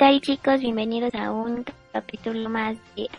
[0.00, 0.60] Hola, ¿qué tal chicos?
[0.60, 1.62] Bienvenidos a un
[1.92, 3.10] capítulo más de.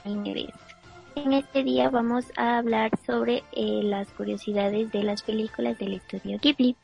[1.16, 6.40] En este día vamos a hablar sobre eh, las curiosidades de las películas del estudio
[6.42, 6.76] Ghibli.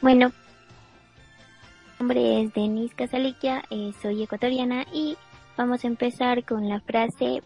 [0.00, 5.16] Bueno, mi nombre es Denise Casaliquia, eh, soy ecuatoriana y
[5.56, 7.42] vamos a empezar con la frase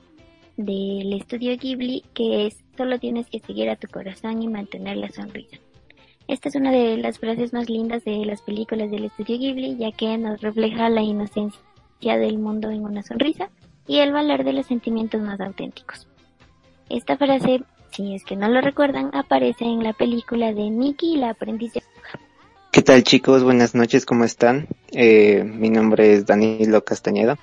[0.59, 5.11] del estudio Ghibli que es solo tienes que seguir a tu corazón y mantener la
[5.11, 5.57] sonrisa.
[6.29, 9.93] Esta es una de las frases más lindas de las películas del estudio Ghibli, ya
[9.93, 11.70] que nos refleja la inocencia
[12.01, 13.51] del mundo en una sonrisa
[13.87, 16.07] y el valor de los sentimientos más auténticos.
[16.89, 21.17] Esta frase, si es que no lo recuerdan, aparece en la película de Mickey y
[21.17, 21.83] la aprendiz de
[22.73, 23.43] ¿Qué tal chicos?
[23.43, 24.69] Buenas noches, ¿cómo están?
[24.93, 27.37] Eh, mi nombre es Danilo Castañeda,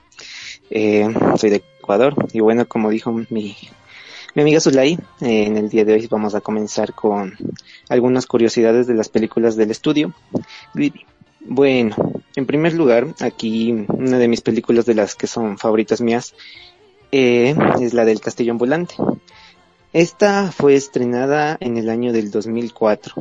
[0.69, 3.56] eh, soy de Ecuador y bueno, como dijo mi
[4.38, 7.35] mi amiga Zulay, eh, en el día de hoy vamos a comenzar con
[7.89, 10.13] algunas curiosidades de las películas del estudio.
[11.47, 11.96] Bueno,
[12.35, 16.35] en primer lugar, aquí una de mis películas de las que son favoritas mías
[17.12, 18.96] eh, es la del Castillo Ambulante.
[19.94, 23.16] Esta fue estrenada en el año del 2004.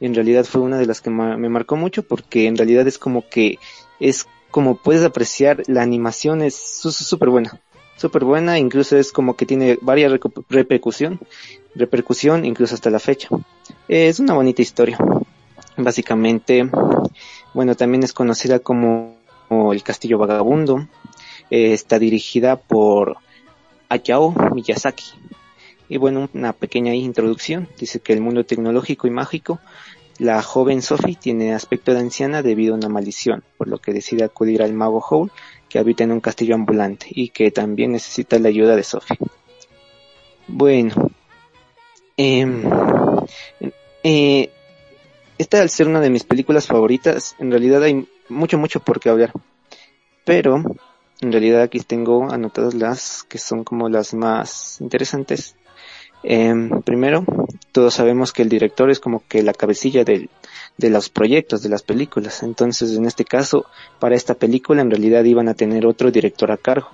[0.00, 3.28] En realidad fue una de las que me marcó mucho porque en realidad es como
[3.28, 3.58] que
[4.00, 7.60] es como puedes apreciar la animación es súper buena
[8.02, 10.12] súper buena, incluso es como que tiene varias
[10.48, 11.20] repercusión,
[11.74, 13.28] repercusión incluso hasta la fecha.
[13.86, 14.98] Es una bonita historia.
[15.76, 16.68] Básicamente,
[17.54, 19.16] bueno, también es conocida como
[19.50, 20.88] El Castillo Vagabundo.
[21.50, 23.18] está dirigida por
[23.88, 25.04] Hayao Miyazaki.
[25.88, 27.68] Y bueno, una pequeña introducción.
[27.78, 29.60] Dice que el mundo tecnológico y mágico,
[30.18, 34.24] la joven Sophie tiene aspecto de anciana debido a una maldición, por lo que decide
[34.24, 35.30] acudir al mago Howl
[35.68, 39.16] que habita en un castillo ambulante y que también necesita la ayuda de Sophie.
[40.46, 41.10] Bueno,
[42.16, 42.62] em,
[44.02, 44.50] eh,
[45.42, 49.10] esta al ser una de mis películas favoritas, en realidad hay mucho, mucho por qué
[49.10, 49.32] hablar.
[50.24, 50.62] Pero,
[51.20, 55.56] en realidad aquí tengo anotadas las que son como las más interesantes.
[56.22, 57.24] Em, primero,
[57.72, 60.28] todos sabemos que el director es como que la cabecilla de
[60.78, 62.42] los proyectos, de las películas.
[62.44, 63.66] Entonces, en este caso,
[63.98, 66.90] para esta película en realidad iban a tener otro director a cargo.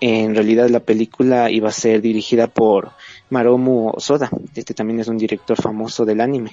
[0.00, 2.92] En realidad la película iba a ser dirigida por
[3.30, 4.30] Maromu Osoda.
[4.54, 6.50] Este también es un director famoso del anime.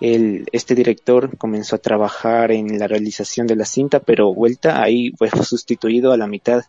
[0.00, 5.12] El, este director comenzó a trabajar en la realización de la cinta, pero vuelta ahí
[5.16, 6.64] fue sustituido a la mitad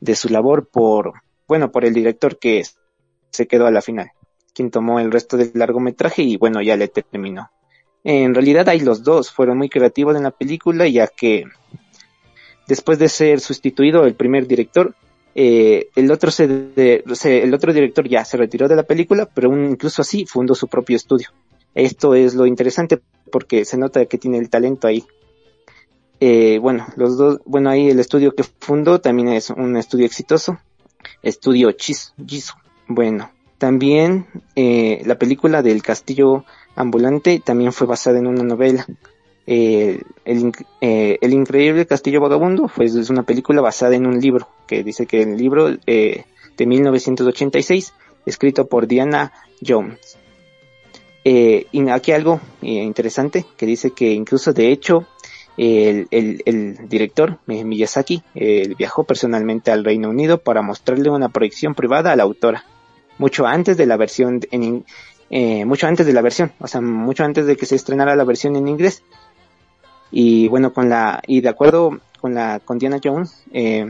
[0.00, 1.14] de su labor por,
[1.46, 2.64] bueno, por el director que
[3.30, 4.10] se quedó a la final,
[4.52, 7.50] quien tomó el resto del largometraje y bueno, ya le terminó.
[8.04, 11.44] En realidad hay los dos, fueron muy creativos en la película ya que
[12.66, 14.94] después de ser sustituido el primer director,
[15.34, 20.02] eh, el otro se, el otro director ya se retiró de la película, pero incluso
[20.02, 21.28] así fundó su propio estudio.
[21.74, 25.04] Esto es lo interesante porque se nota que tiene el talento ahí.
[26.20, 30.58] Eh, bueno, los dos, bueno ahí el estudio que fundó también es un estudio exitoso,
[31.22, 32.12] estudio Chis.
[32.86, 36.44] Bueno, también eh, la película del castillo
[36.76, 38.86] ambulante también fue basada en una novela.
[39.46, 45.06] Eh, el, increíble Castillo Vagabundo fue es una película basada en un libro, que dice
[45.06, 46.24] que el libro eh,
[46.56, 47.92] de 1986,
[48.26, 49.32] escrito por Diana
[49.66, 50.18] Jones.
[51.24, 55.06] Eh, y aquí algo interesante, que dice que incluso de hecho
[55.56, 58.22] el, el director Miyazaki
[58.76, 62.64] viajó personalmente al Reino Unido para mostrarle una proyección privada a la autora,
[63.18, 64.84] mucho antes de la versión en,
[65.34, 68.24] eh, mucho antes de la versión, o sea, mucho antes de que se estrenara la
[68.24, 69.02] versión en inglés.
[70.12, 73.86] Y bueno, con la, y de acuerdo con la, con Diana Jones, eh,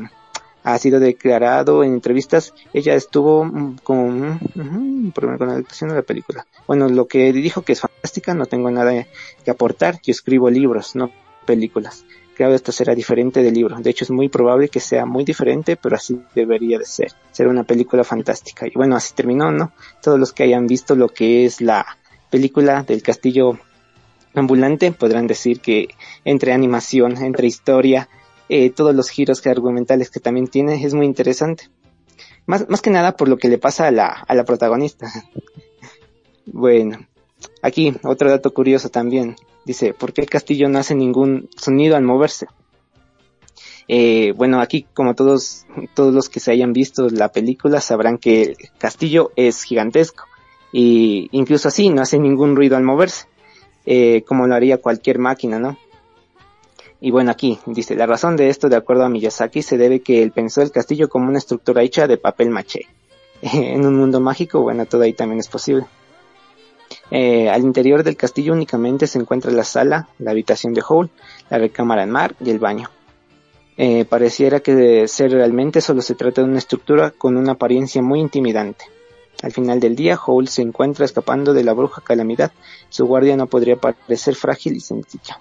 [0.64, 3.42] ha sido declarado en entrevistas, ella estuvo
[3.82, 6.46] con, con la adaptación de la película.
[6.66, 9.06] Bueno, lo que dijo que es fantástica, no tengo nada
[9.44, 11.10] que aportar, yo escribo libros, no
[11.44, 12.04] películas
[12.34, 13.76] creo esto será diferente del libro.
[13.78, 17.12] De hecho, es muy probable que sea muy diferente, pero así debería de ser.
[17.30, 18.66] Será una película fantástica.
[18.66, 19.72] Y bueno, así terminó, ¿no?
[20.02, 21.86] Todos los que hayan visto lo que es la
[22.30, 23.58] película del castillo
[24.34, 25.88] ambulante podrán decir que
[26.24, 28.08] entre animación, entre historia,
[28.48, 31.68] eh, todos los giros argumentales que también tiene es muy interesante.
[32.46, 35.10] Más, más que nada por lo que le pasa a la, a la protagonista.
[36.46, 36.98] bueno,
[37.62, 39.36] aquí otro dato curioso también.
[39.64, 42.46] Dice, ¿por qué el castillo no hace ningún sonido al moverse?
[43.88, 48.42] Eh, bueno, aquí como todos, todos los que se hayan visto la película sabrán que
[48.42, 50.24] el castillo es gigantesco
[50.72, 53.26] y incluso así no hace ningún ruido al moverse,
[53.86, 55.76] eh, como lo haría cualquier máquina, ¿no?
[57.00, 60.22] Y bueno, aquí dice, la razón de esto, de acuerdo a Miyazaki, se debe que
[60.22, 62.86] él pensó el castillo como una estructura hecha de papel maché.
[63.42, 65.84] en un mundo mágico, bueno, todo ahí también es posible.
[67.10, 71.10] Eh, al interior del castillo únicamente se encuentra la sala, la habitación de Hall,
[71.50, 72.88] la recámara en mar y el baño.
[73.76, 78.02] Eh, pareciera que de ser realmente solo se trata de una estructura con una apariencia
[78.02, 78.84] muy intimidante.
[79.42, 82.52] Al final del día, Howl se encuentra escapando de la bruja calamidad.
[82.88, 85.40] Su guardia no podría parecer frágil y sencilla.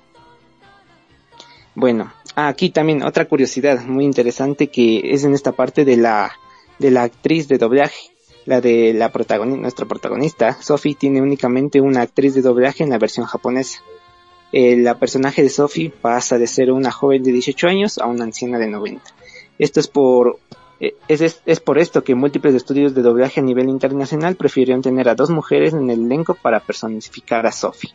[1.76, 6.32] Bueno, ah, aquí también otra curiosidad muy interesante que es en esta parte de la,
[6.80, 8.10] de la actriz de doblaje.
[8.46, 12.98] La de la protagonista, nuestra protagonista, Sophie, tiene únicamente una actriz de doblaje en la
[12.98, 13.84] versión japonesa.
[14.52, 18.24] Eh, la personaje de Sophie pasa de ser una joven de 18 años a una
[18.24, 19.04] anciana de 90.
[19.60, 20.40] Esto es por,
[20.81, 25.07] eh, es, es, por esto que múltiples estudios de doblaje a nivel internacional prefirieron tener
[25.07, 27.94] a dos mujeres en el elenco para personificar a Sophie.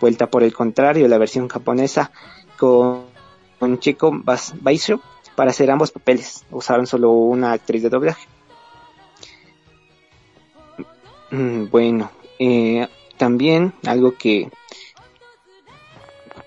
[0.00, 2.12] Vuelta por el contrario, la versión japonesa
[2.56, 3.02] con,
[3.58, 4.12] con Chico
[4.60, 5.00] Baisho
[5.34, 6.44] para hacer ambos papeles.
[6.52, 8.28] Usaron solo una actriz de doblaje.
[11.32, 12.86] Mm, bueno, eh,
[13.16, 14.50] también algo que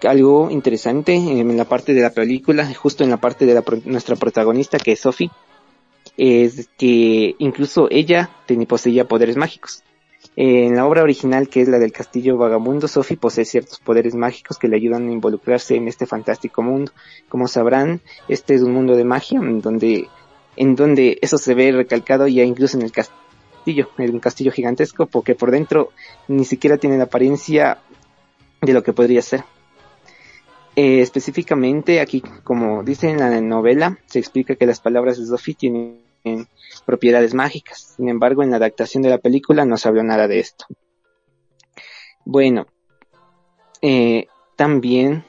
[0.07, 4.15] algo interesante en la parte de la película, justo en la parte de la, nuestra
[4.15, 5.29] protagonista que es Sophie,
[6.18, 9.83] es que incluso ella tenía, poseía poderes mágicos.
[10.36, 14.57] En la obra original, que es la del Castillo Vagabundo, Sophie posee ciertos poderes mágicos
[14.57, 16.92] que le ayudan a involucrarse en este fantástico mundo.
[17.30, 20.07] Como sabrán, este es un mundo de magia en donde,
[20.56, 25.06] en donde eso se ve recalcado ya incluso en el castillo, en un castillo gigantesco,
[25.06, 25.92] porque por dentro
[26.27, 27.80] ni siquiera tiene la apariencia
[28.62, 29.44] de lo que podría ser.
[30.75, 35.54] Eh, específicamente aquí, como dice en la novela, se explica que las palabras de Sophie
[35.54, 36.02] tienen
[36.86, 37.96] propiedades mágicas.
[37.98, 40.66] Sin embargo, en la adaptación de la película no se habló nada de esto.
[42.25, 42.68] Bueno,
[43.81, 45.25] eh, también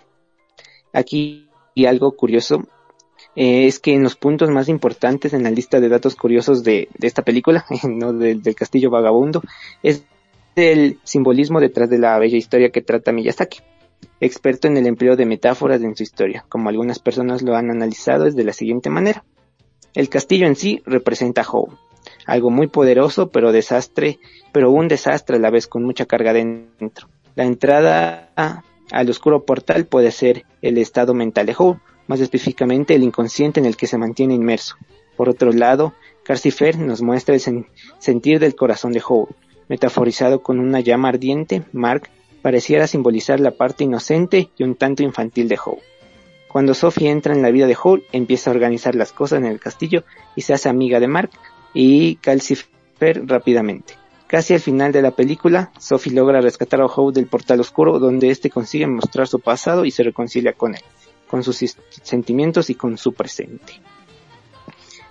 [0.93, 2.69] aquí y algo curioso
[3.35, 6.89] eh, es que en los puntos más importantes en la lista de datos curiosos de,
[7.01, 9.43] esta película, no del castillo vagabundo,
[9.83, 10.05] es
[10.55, 13.59] el simbolismo detrás de la bella historia que trata Miyazaki
[14.21, 18.27] experto en el empleo de metáforas en su historia, como algunas personas lo han analizado
[18.27, 19.25] es de la siguiente manera.
[19.95, 21.73] El castillo en sí representa a Howe,
[22.27, 24.19] algo muy poderoso pero desastre,
[24.53, 27.09] pero un desastre a la vez con mucha carga dentro.
[27.37, 28.31] La entrada
[28.91, 33.67] al oscuro portal puede ser el estado mental de Howe, más específicamente el inconsciente en
[33.67, 34.77] el que se mantiene inmerso.
[35.17, 37.41] Por otro lado, Carcifer nos muestra el
[37.99, 39.29] sentir del corazón de Howe,
[39.69, 42.11] metaforizado con una llama ardiente, Mark
[42.43, 45.81] pareciera simbolizar la parte inocente y un tanto infantil de Howe.
[46.55, 49.59] Cuando Sophie entra en la vida de Howe, empieza a organizar las cosas en el
[49.59, 50.05] castillo
[50.37, 51.31] y se hace amiga de Mark
[51.75, 53.95] y Calcifer rápidamente.
[54.29, 58.31] Casi al final de la película, Sophie logra rescatar a Howe del portal oscuro donde
[58.31, 60.81] éste consigue mostrar su pasado y se reconcilia con él,
[61.27, 63.73] con sus sentimientos y con su presente.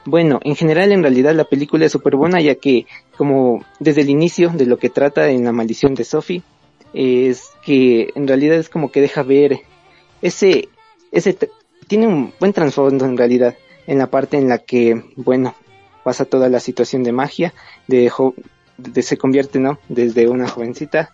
[0.05, 2.85] Bueno, en general en realidad la película es súper buena ya que
[3.17, 6.41] como desde el inicio de lo que trata en la maldición de Sophie,
[6.93, 9.59] es que en realidad es como que deja ver
[10.21, 10.69] ese,
[11.13, 11.37] ese,
[11.87, 13.55] tiene un buen trasfondo en realidad
[13.87, 15.55] en la parte en la que, bueno,
[16.03, 17.53] pasa toda la situación de magia,
[17.87, 18.11] de,
[18.77, 19.77] de se convierte, ¿no?
[19.87, 21.13] Desde una jovencita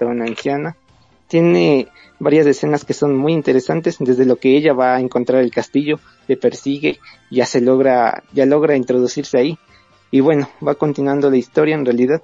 [0.00, 0.76] a una anciana.
[1.26, 5.50] Tiene varias escenas que son muy interesantes, desde lo que ella va a encontrar el
[5.50, 5.98] castillo,
[6.28, 6.98] le persigue,
[7.30, 9.58] ya se logra, ya logra introducirse ahí.
[10.10, 12.22] Y bueno, va continuando la historia en realidad.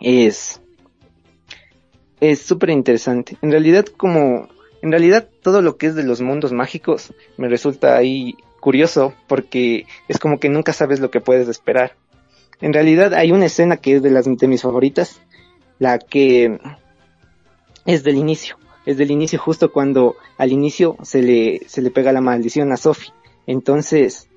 [0.00, 0.60] Es,
[2.20, 3.38] es súper interesante.
[3.40, 4.48] En realidad, como,
[4.84, 9.86] en realidad todo lo que es de los mundos mágicos me resulta ahí curioso porque
[10.08, 11.96] es como que nunca sabes lo que puedes esperar.
[12.60, 15.22] En realidad hay una escena que es de las de mis favoritas,
[15.78, 16.58] la que
[17.86, 22.12] es del inicio, es del inicio justo cuando al inicio se le, se le pega
[22.12, 23.14] la maldición a Sophie.
[23.46, 24.28] Entonces,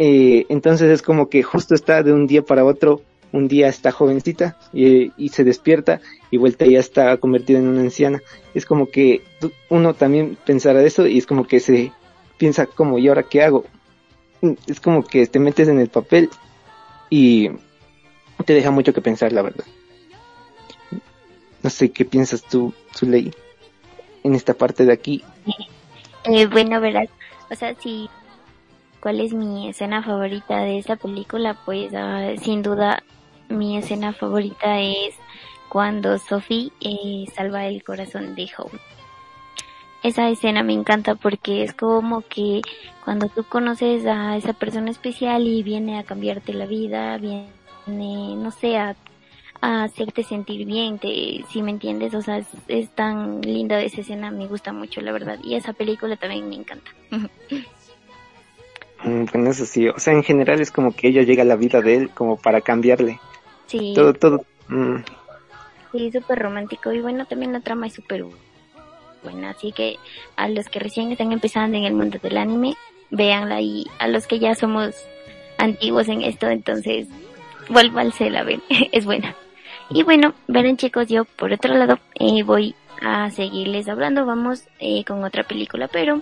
[0.00, 3.02] eh, entonces es como que justo está de un día para otro
[3.34, 6.00] un día está jovencita y, se despierta
[6.30, 8.22] y vuelta ya está convertida en una anciana.
[8.54, 9.22] Es como que
[9.68, 11.90] uno también pensará eso y es como que se
[12.38, 13.64] piensa como, ¿y ahora qué hago?
[14.68, 16.30] Es como que te metes en el papel
[17.10, 17.50] y
[18.44, 19.64] te deja mucho que pensar, la verdad.
[21.60, 23.34] No sé qué piensas tú, Zuley,
[24.22, 25.24] en esta parte de aquí.
[26.22, 27.08] Eh, bueno, verás,
[27.50, 28.08] o sea, si
[29.00, 33.02] cuál es mi escena favorita de esta película, pues ah, sin duda
[33.48, 35.14] mi escena favorita es
[35.68, 38.78] cuando Sophie eh, salva el corazón de Hope.
[40.02, 42.60] Esa escena me encanta porque es como que
[43.04, 47.48] cuando tú conoces a esa persona especial y viene a cambiarte la vida, viene,
[47.86, 48.94] no sé, a,
[49.60, 54.46] hacerte sentir bien, te, si me entiendes, o sea, es, tan linda esa escena, me
[54.46, 55.38] gusta mucho, la verdad.
[55.42, 56.90] Y esa película también me encanta.
[59.04, 61.56] Mm, bueno, eso sí, o sea, en general es como que ella llega a la
[61.56, 63.20] vida de él como para cambiarle.
[63.74, 63.92] Sí.
[63.92, 64.44] Todo, todo.
[64.68, 64.98] Mm.
[65.90, 66.92] Sí, súper romántico.
[66.92, 68.24] Y bueno, también la trama es súper
[69.24, 69.50] buena.
[69.50, 69.96] Así que
[70.36, 72.76] a los que recién están empezando en el mundo del anime,
[73.10, 74.94] véanla y a los que ya somos
[75.58, 77.08] antiguos en esto, entonces
[77.68, 78.60] vuélvanse la ver,
[78.92, 79.34] es buena.
[79.90, 85.04] Y bueno, verán chicos, yo por otro lado eh, voy a seguirles hablando, vamos eh,
[85.04, 86.20] con otra película, pero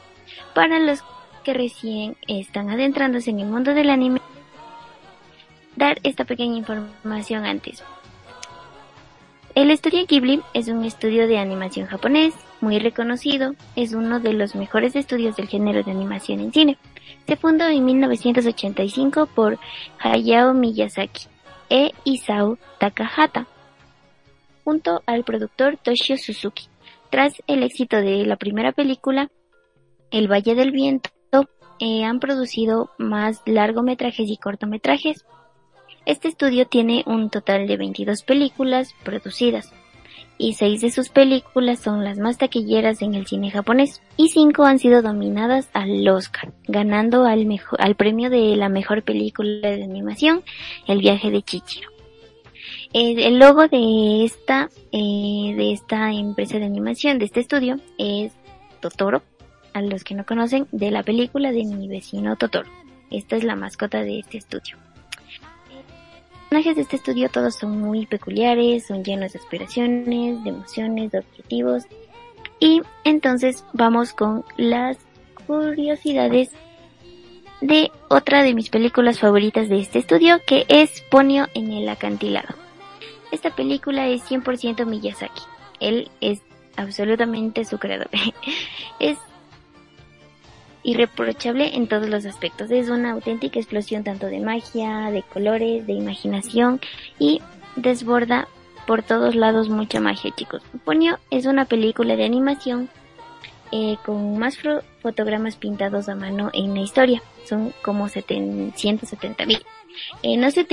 [0.54, 1.04] para los
[1.44, 4.20] que recién están adentrándose en el mundo del anime,
[5.76, 7.82] dar esta pequeña información antes.
[9.54, 14.54] El estudio Ghibli es un estudio de animación japonés muy reconocido, es uno de los
[14.54, 16.78] mejores estudios del género de animación en cine.
[17.26, 19.58] Se fundó en 1985 por
[19.98, 21.26] Hayao Miyazaki
[21.68, 23.46] e Isao Takahata,
[24.64, 26.68] junto al productor Toshio Suzuki.
[27.10, 29.30] Tras el éxito de la primera película,
[30.10, 31.10] El Valle del Viento,
[31.78, 35.24] eh, han producido más largometrajes y cortometrajes.
[36.04, 39.72] Este estudio tiene un total de 22 películas producidas
[40.36, 44.64] y seis de sus películas son las más taquilleras en el cine japonés y cinco
[44.64, 47.46] han sido dominadas al Oscar, ganando al,
[47.78, 50.42] al premio de la mejor película de animación,
[50.88, 51.88] El viaje de Chichiro.
[52.92, 58.32] El, logo de esta, eh, de esta empresa de animación, de este estudio, es
[58.80, 59.22] Totoro,
[59.72, 62.68] a los que no conocen, de la película de mi vecino Totoro.
[63.10, 64.76] Esta es la mascota de este estudio
[66.52, 71.20] personajes de este estudio todos son muy peculiares, son llenos de aspiraciones, de emociones, de
[71.20, 71.84] objetivos.
[72.60, 74.98] Y entonces vamos con las
[75.46, 76.50] curiosidades
[77.62, 82.54] de otra de mis películas favoritas de este estudio, que es Ponio en el acantilado.
[83.30, 85.42] Esta película es 100% Miyazaki.
[85.80, 86.42] Él es
[86.76, 88.10] absolutamente su creador.
[90.82, 92.70] irreprochable en todos los aspectos.
[92.70, 96.80] Es una auténtica explosión tanto de magia, de colores, de imaginación
[97.18, 97.40] y
[97.76, 98.48] desborda
[98.86, 100.62] por todos lados mucha magia, chicos.
[100.84, 102.88] Ponio es una película de animación
[103.70, 104.58] eh, con más
[105.00, 107.22] fotogramas pintados a mano en la historia.
[107.44, 109.64] Son como 170 mil.
[110.22, 110.66] Eh, no se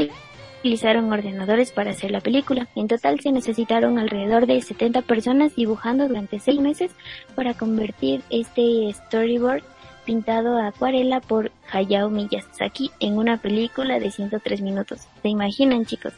[0.62, 2.68] utilizaron ordenadores para hacer la película.
[2.76, 6.92] En total se necesitaron alrededor de 70 personas dibujando durante 6 meses
[7.36, 9.64] para convertir este storyboard
[10.10, 15.02] pintado a acuarela por Hayao Miyazaki en una película de 103 minutos.
[15.22, 16.14] ¿Se imaginan, chicos?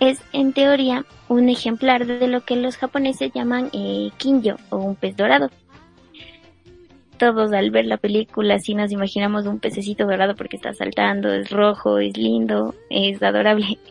[0.00, 4.96] Es en teoría un ejemplar de lo que los japoneses llaman eh, kinjo o un
[4.96, 5.50] pez dorado.
[7.18, 11.50] Todos al ver la película sí nos imaginamos un pececito dorado porque está saltando, es
[11.50, 13.78] rojo, es lindo, es adorable.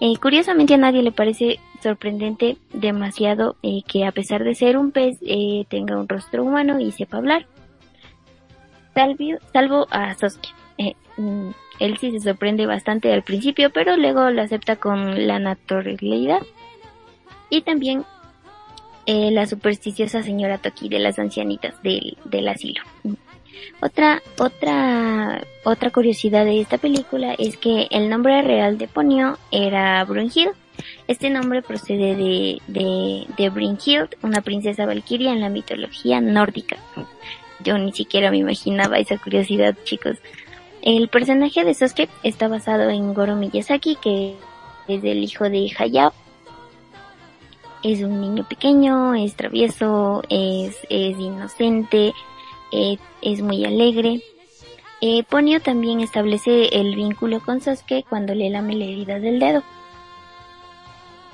[0.00, 4.92] Eh, curiosamente a nadie le parece sorprendente demasiado eh, que a pesar de ser un
[4.92, 7.46] pez eh, tenga un rostro humano y sepa hablar
[9.52, 10.48] salvo a Sasuke.
[10.78, 11.50] Eh, mm,
[11.80, 16.42] él sí se sorprende bastante al principio, pero luego lo acepta con la naturalidad.
[17.50, 18.04] Y también
[19.06, 22.82] eh, la supersticiosa señora Toki de las ancianitas del, del asilo.
[23.04, 23.14] Mm.
[23.80, 30.04] Otra, otra, otra curiosidad de esta película es que el nombre real de Ponyo era
[30.04, 30.52] Brunhild.
[31.06, 36.76] Este nombre procede de, de, de una princesa valquiria en la mitología nórdica.
[37.64, 40.16] Yo ni siquiera me imaginaba esa curiosidad, chicos.
[40.82, 44.36] El personaje de Sasuke está basado en Goro Miyazaki, que
[44.86, 46.12] es el hijo de Hayao.
[47.82, 52.12] Es un niño pequeño, es travieso, es, es inocente,
[52.72, 54.22] eh, es muy alegre.
[55.00, 59.62] Eh, Ponyo también establece el vínculo con Sasuke cuando le lame la herida del dedo.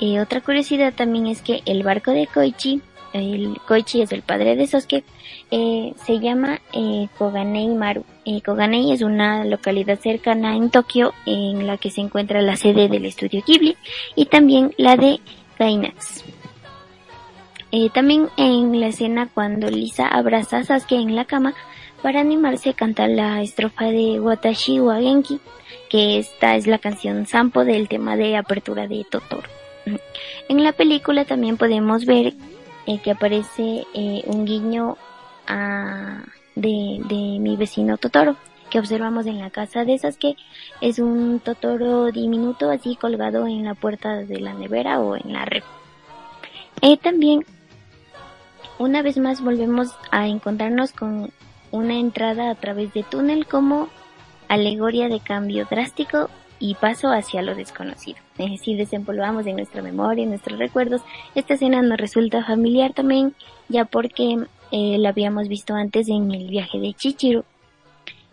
[0.00, 2.82] Eh, otra curiosidad también es que el barco de Koichi
[3.14, 5.04] el Koichi es el padre de Sosuke,
[5.50, 8.04] eh, se llama eh, Koganei Maru.
[8.24, 12.88] Eh, Koganei es una localidad cercana en Tokio en la que se encuentra la sede
[12.88, 13.76] del estudio Ghibli
[14.16, 15.20] y también la de
[15.58, 16.24] Gainax.
[17.92, 21.54] También en la escena cuando Lisa abraza a Sasuke en la cama
[22.02, 25.40] para animarse canta la estrofa de Watashi wa Genki,
[25.88, 29.48] que esta es la canción Sampo del tema de apertura de Totoro.
[30.48, 32.34] En la película también podemos ver
[32.86, 34.96] eh, que aparece eh, un guiño
[35.46, 36.22] a,
[36.54, 38.36] de, de mi vecino Totoro
[38.70, 40.34] que observamos en la casa de esas que
[40.80, 45.44] es un Totoro diminuto así colgado en la puerta de la nevera o en la
[45.44, 45.62] red.
[46.82, 47.44] Eh, también
[48.78, 51.30] una vez más volvemos a encontrarnos con
[51.70, 53.88] una entrada a través de túnel como
[54.48, 56.28] alegoria de cambio drástico
[56.64, 58.16] y paso hacia lo desconocido.
[58.38, 61.02] Es decir, desempolvamos en nuestra memoria, en nuestros recuerdos.
[61.34, 63.34] Esta escena nos resulta familiar también,
[63.68, 67.44] ya porque eh, la habíamos visto antes en el viaje de Chichiro.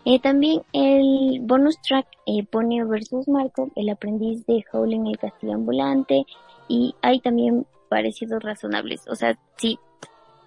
[0.05, 5.53] Eh, también el bonus track eh, Ponyo versus Marco, el aprendiz de Howling el castillo
[5.53, 6.25] ambulante,
[6.69, 9.01] y hay también parecidos razonables.
[9.09, 9.77] O sea, sí,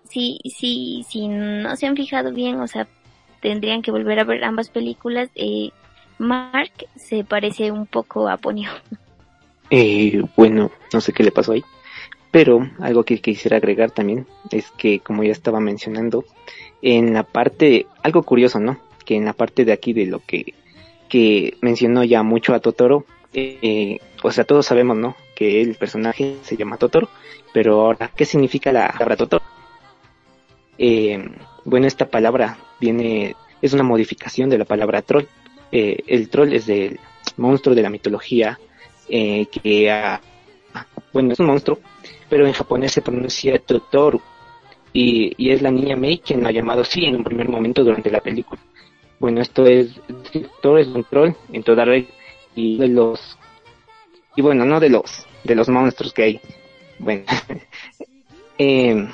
[0.08, 2.88] si, si, si no se han fijado bien, o sea,
[3.42, 5.28] tendrían que volver a ver ambas películas.
[5.34, 5.68] Eh,
[6.18, 8.70] Mark se parece un poco a Ponyo.
[9.70, 11.64] Eh, bueno, no sé qué le pasó ahí.
[12.30, 16.24] Pero algo que quisiera agregar también es que, como ya estaba mencionando,
[16.82, 18.78] en la parte, algo curioso, ¿no?
[19.04, 20.54] Que en la parte de aquí de lo que,
[21.08, 25.16] que mencionó ya mucho a Totoro, eh, o sea, todos sabemos, ¿no?
[25.34, 27.08] Que el personaje se llama Totoro,
[27.52, 29.44] pero ahora, ¿qué significa la palabra Totoro?
[30.78, 31.24] Eh,
[31.64, 35.26] bueno, esta palabra viene, es una modificación de la palabra troll.
[35.76, 37.00] Eh, el troll es del
[37.36, 38.56] monstruo de la mitología
[39.08, 40.20] eh, que, ha,
[41.12, 41.80] bueno, es un monstruo
[42.28, 44.20] pero en japonés se pronuncia Totoro.
[44.92, 47.82] Y, y es la niña Mei quien lo ha llamado así en un primer momento
[47.82, 48.60] durante la película.
[49.18, 50.00] Bueno, esto es,
[50.32, 52.08] Totoro es un troll en toda regla
[52.54, 53.36] y de los,
[54.36, 56.40] y bueno, no de los, de los monstruos que hay.
[56.98, 57.24] Bueno,
[58.58, 59.08] eh,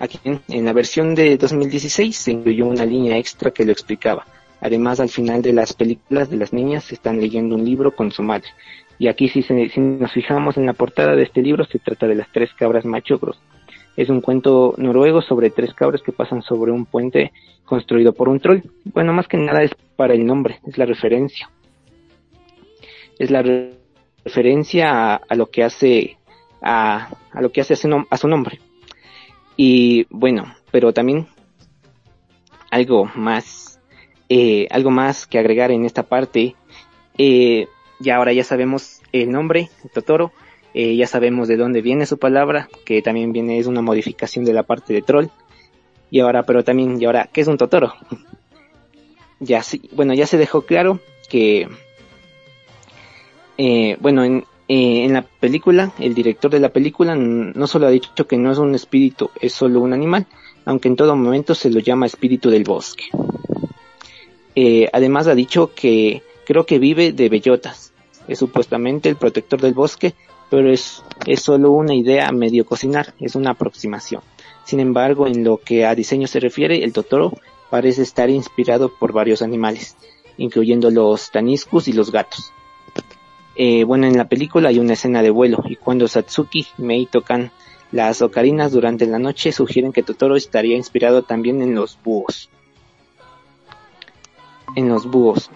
[0.00, 4.26] aquí en la versión de 2016 se incluyó una línea extra que lo explicaba.
[4.62, 8.22] Además, al final de las películas de las niñas están leyendo un libro con su
[8.22, 8.48] madre.
[8.98, 12.14] Y aquí si, si nos fijamos en la portada de este libro, se trata de
[12.14, 13.40] las tres cabras machogros.
[13.96, 17.32] Es un cuento noruego sobre tres cabras que pasan sobre un puente
[17.64, 18.60] construido por un troll.
[18.84, 21.50] Bueno, más que nada es para el nombre, es la referencia.
[23.18, 23.42] Es la
[24.24, 26.16] referencia a, lo que hace
[26.62, 28.60] a lo que hace a su, a su nombre.
[29.56, 31.26] Y bueno, pero también
[32.70, 33.71] algo más,
[34.34, 36.56] eh, algo más que agregar en esta parte.
[37.18, 37.68] Eh,
[38.00, 40.32] ya ahora ya sabemos el nombre, Totoro,
[40.72, 44.54] eh, ya sabemos de dónde viene su palabra, que también viene, es una modificación de
[44.54, 45.26] la parte de troll.
[46.10, 47.92] Y ahora, pero también, y ahora, ¿qué es un Totoro?
[49.40, 51.68] ya sí, bueno, ya se dejó claro que,
[53.58, 58.26] eh, bueno, en, en la película, el director de la película no solo ha dicho
[58.26, 60.26] que no es un espíritu, es solo un animal,
[60.64, 63.04] aunque en todo momento se lo llama espíritu del bosque.
[64.92, 67.92] Además ha dicho que creo que vive de bellotas,
[68.28, 70.14] es supuestamente el protector del bosque,
[70.50, 74.22] pero es, es solo una idea medio cocinar, es una aproximación.
[74.64, 77.32] Sin embargo, en lo que a diseño se refiere, el Totoro
[77.70, 79.96] parece estar inspirado por varios animales,
[80.36, 82.52] incluyendo los taniscus y los gatos.
[83.56, 87.06] Eh, bueno, en la película hay una escena de vuelo y cuando Satsuki y Mei
[87.06, 87.50] tocan
[87.90, 92.48] las ocarinas durante la noche sugieren que Totoro estaría inspirado también en los búhos.
[94.74, 95.50] En los búhos.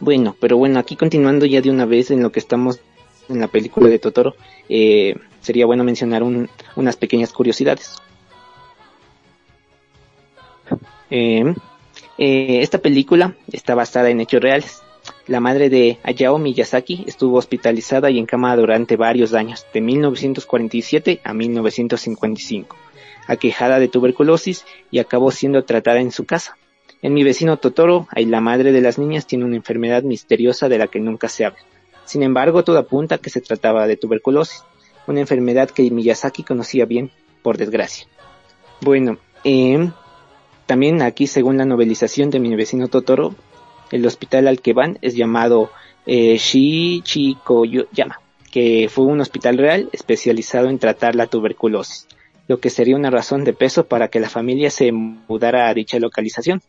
[0.00, 2.80] Bueno, pero bueno, aquí continuando ya de una vez en lo que estamos
[3.28, 4.34] en la película de Totoro,
[4.68, 7.96] eh, sería bueno mencionar unas pequeñas curiosidades.
[11.10, 11.54] Eh,
[12.18, 14.82] eh, esta película está basada en hechos reales.
[15.26, 21.20] La madre de Hayao Miyazaki estuvo hospitalizada y en cama durante varios años, de 1947
[21.24, 22.76] a 1955,
[23.26, 26.56] aquejada de tuberculosis y acabó siendo tratada en su casa.
[27.00, 30.78] En mi vecino Totoro, ahí la madre de las niñas tiene una enfermedad misteriosa de
[30.78, 31.60] la que nunca se habla.
[32.04, 34.64] Sin embargo, todo apunta que se trataba de tuberculosis,
[35.06, 37.10] una enfermedad que Miyazaki conocía bien,
[37.42, 38.06] por desgracia.
[38.80, 39.90] Bueno, eh,
[40.66, 43.34] también aquí, según la novelización de mi vecino Totoro,
[43.90, 45.70] el hospital al que van es llamado
[46.06, 52.06] eh, Shichikoyama, que fue un hospital real especializado en tratar la tuberculosis,
[52.48, 55.98] lo que sería una razón de peso para que la familia se mudara a dicha
[55.98, 56.62] localización.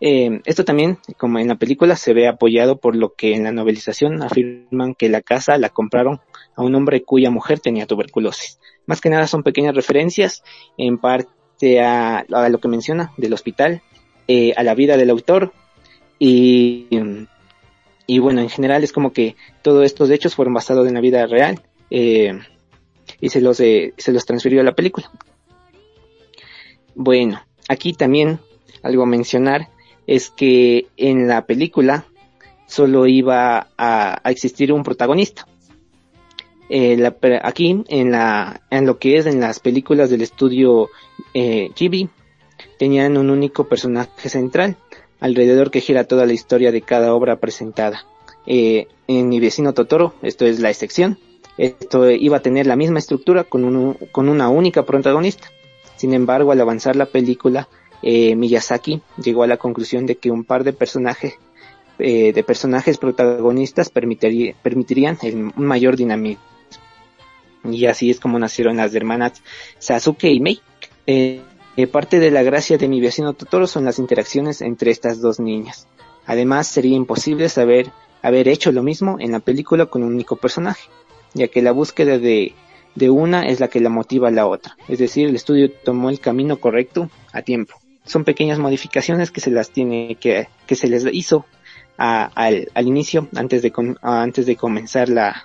[0.00, 3.52] Eh, esto también, como en la película, se ve apoyado por lo que en la
[3.52, 6.20] novelización afirman que la casa la compraron
[6.54, 8.60] a un hombre cuya mujer tenía tuberculosis.
[8.86, 10.42] Más que nada son pequeñas referencias,
[10.76, 13.82] en parte a, lo que menciona del hospital,
[14.28, 15.52] eh, a la vida del autor
[16.18, 16.88] y,
[18.18, 21.62] bueno, en general es como que todos estos hechos fueron basados en la vida real
[21.90, 22.38] eh,
[23.20, 25.10] y se los, se los transfirió a la película.
[26.94, 28.40] Bueno, aquí también
[28.82, 29.68] algo a mencionar
[30.06, 32.06] es que en la película
[32.66, 35.46] solo iba a, existir un protagonista.
[36.68, 37.00] Eh,
[37.42, 40.88] aquí en la en lo que es en las películas del estudio
[41.32, 41.70] eh,
[42.76, 44.76] tenían un único personaje central
[45.20, 48.04] alrededor que gira toda la historia de cada obra presentada.
[48.46, 51.18] Eh, en mi vecino Totoro, esto es la excepción,
[51.56, 55.48] esto iba a tener la misma estructura con, con una única protagonista.
[55.96, 57.68] Sin embargo, al avanzar la película,
[58.08, 61.34] eh, Miyazaki llegó a la conclusión de que un par de personajes
[61.98, 65.18] eh, de personajes protagonistas permitirían
[65.56, 66.40] un mayor dinamismo.
[67.64, 69.42] Y así es como nacieron las hermanas
[69.80, 70.60] Sasuke y Mei.
[71.08, 71.40] Eh,
[71.90, 75.88] parte de la gracia de mi vecino Totoro son las interacciones entre estas dos niñas.
[76.26, 77.90] Además, sería imposible saber
[78.22, 80.88] haber hecho lo mismo en la película con un único personaje,
[81.34, 82.54] ya que la búsqueda de
[82.94, 84.76] de una es la que la motiva a la otra.
[84.88, 87.78] Es decir, el estudio tomó el camino correcto a tiempo.
[88.06, 91.44] Son pequeñas modificaciones que se las tiene que, que se les hizo
[91.96, 95.44] al, al, inicio, antes de, antes de comenzar la,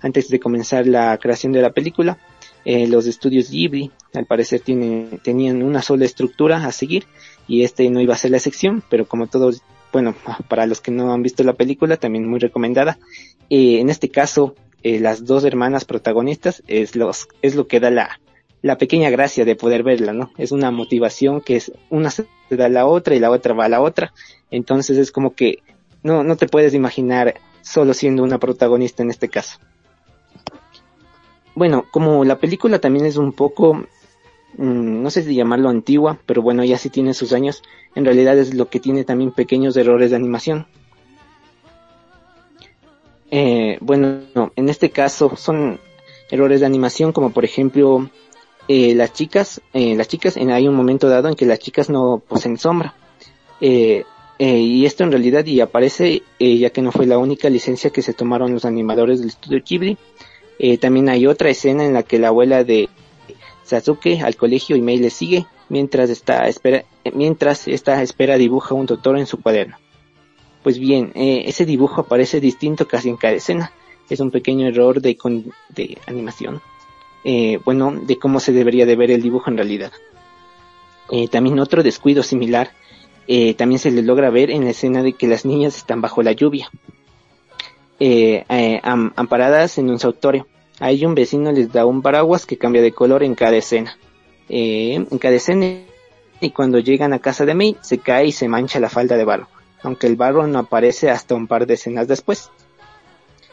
[0.00, 2.18] antes de comenzar la creación de la película.
[2.64, 7.06] Eh, los estudios Ghibli, al parecer, tienen, tenían una sola estructura a seguir
[7.48, 10.14] y este no iba a ser la sección, pero como todos, bueno,
[10.48, 12.98] para los que no han visto la película, también muy recomendada.
[13.48, 17.90] Eh, en este caso, eh, las dos hermanas protagonistas es, los, es lo que da
[17.90, 18.20] la,
[18.62, 20.32] la pequeña gracia de poder verla, ¿no?
[20.36, 23.64] Es una motivación que es una se da a la otra y la otra va
[23.64, 24.12] a la otra.
[24.50, 25.62] Entonces es como que
[26.02, 29.58] no, no te puedes imaginar solo siendo una protagonista en este caso.
[31.54, 33.74] Bueno, como la película también es un poco,
[34.56, 37.62] mm, no sé si llamarlo antigua, pero bueno, ya sí tiene sus años,
[37.94, 40.66] en realidad es lo que tiene también pequeños errores de animación.
[43.30, 44.22] Eh, bueno,
[44.56, 45.78] en este caso son
[46.30, 48.10] errores de animación como por ejemplo
[48.72, 51.90] eh, las chicas, eh, las chicas, en, hay un momento dado en que las chicas
[51.90, 52.94] no poseen sombra.
[53.60, 54.04] Eh,
[54.38, 58.00] eh, y esto en realidad y aparece ya que no fue la única licencia que
[58.00, 59.98] se tomaron los animadores del estudio Ghibli.
[60.80, 62.88] también hay otra escena en la que la abuela de
[63.64, 68.86] Sasuke al colegio y Mei le sigue mientras está espera, mientras esta espera dibuja un
[68.86, 69.78] Totoro en su cuaderno.
[70.62, 73.72] Pues bien, eh, ese dibujo aparece distinto casi en cada escena.
[74.08, 75.18] Es un pequeño error de,
[75.70, 76.62] de animación.
[77.24, 79.92] Eh, bueno, de cómo se debería de ver el dibujo en realidad.
[81.10, 82.70] Eh, también otro descuido similar,
[83.26, 86.22] eh, también se le logra ver en la escena de que las niñas están bajo
[86.22, 86.70] la lluvia,
[87.98, 88.44] eh,
[88.82, 90.46] amparadas en un sautorio.
[90.78, 93.98] Ahí un vecino les da un paraguas que cambia de color en cada escena.
[94.48, 95.66] En cada escena
[96.40, 99.24] y cuando llegan a casa de May se cae y se mancha la falda de
[99.24, 99.46] barro
[99.82, 102.50] aunque el barro no aparece hasta un par de escenas después.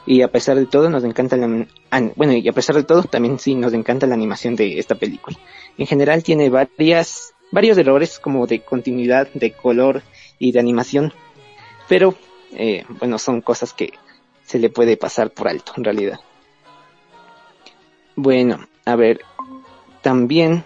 [0.08, 1.68] Y a pesar de todo nos encanta la,
[2.16, 5.38] bueno, y a pesar de todo también sí nos encanta la animación de esta película.
[5.78, 10.02] En general tiene varias, varios errores como de continuidad, de color
[10.40, 11.14] y de animación,
[11.88, 12.16] pero
[12.54, 13.94] eh, bueno, son cosas que
[14.44, 16.20] se le puede pasar por alto en realidad.
[18.16, 19.20] Bueno, a ver,
[20.02, 20.64] también,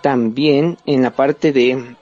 [0.00, 1.94] también en la parte de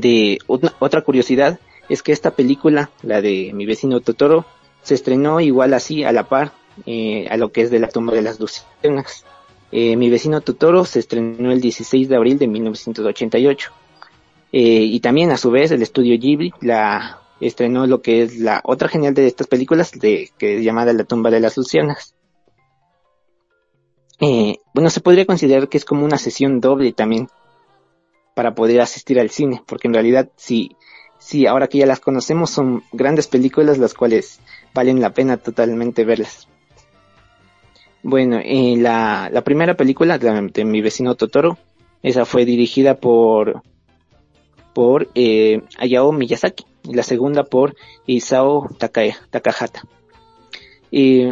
[0.00, 4.46] de otra curiosidad es que esta película, la de mi vecino Totoro,
[4.82, 6.52] se estrenó igual así a la par
[6.86, 9.24] eh, a lo que es de la tumba de las luciérnagas.
[9.70, 13.70] Eh, mi vecino Totoro se estrenó el 16 de abril de 1988.
[14.52, 18.60] Eh, y también a su vez el estudio Ghibli la estrenó lo que es la
[18.64, 22.14] otra genial de estas películas que es llamada La tumba de las luciérnagas.
[24.74, 27.28] Bueno, se podría considerar que es como una sesión doble también
[28.34, 30.76] para poder asistir al cine, porque en realidad sí,
[31.22, 34.40] sí, ahora que ya las conocemos son grandes películas las cuales
[34.74, 36.48] valen la pena totalmente verlas.
[38.02, 41.58] Bueno, eh, la, la primera película de, mi vecino Totoro,
[42.02, 43.62] esa fue dirigida por
[44.74, 49.82] por eh, Hayao Miyazaki y la segunda por Isao Takahata.
[50.90, 51.28] Y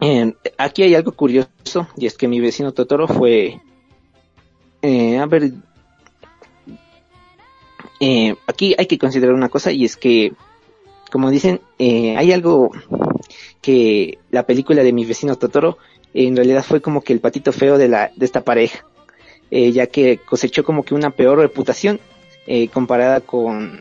[0.00, 3.60] eh, aquí hay algo curioso y es que mi vecino Totoro fue
[4.86, 5.50] eh, a ver,
[8.00, 10.32] eh, aquí hay que considerar una cosa y es que,
[11.10, 12.70] como dicen, eh, hay algo
[13.60, 15.78] que la película de mi vecino Totoro
[16.12, 18.84] en realidad fue como que el patito feo de la de esta pareja,
[19.50, 22.00] ya que cosechó como que una peor reputación
[22.72, 23.80] comparada con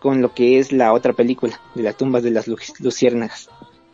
[0.00, 3.48] con lo que es la otra película de las tumbas de las luciérnagas.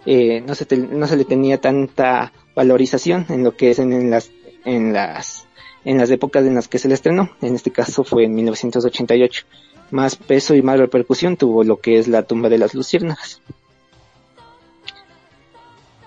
[0.07, 4.31] no se no se le tenía tanta valorización en lo que es en las
[4.65, 5.47] en las
[5.85, 9.45] en las épocas en las que se le estrenó, en este caso fue en 1988.
[9.91, 13.41] Más peso y más repercusión tuvo lo que es la tumba de las luciérnagas.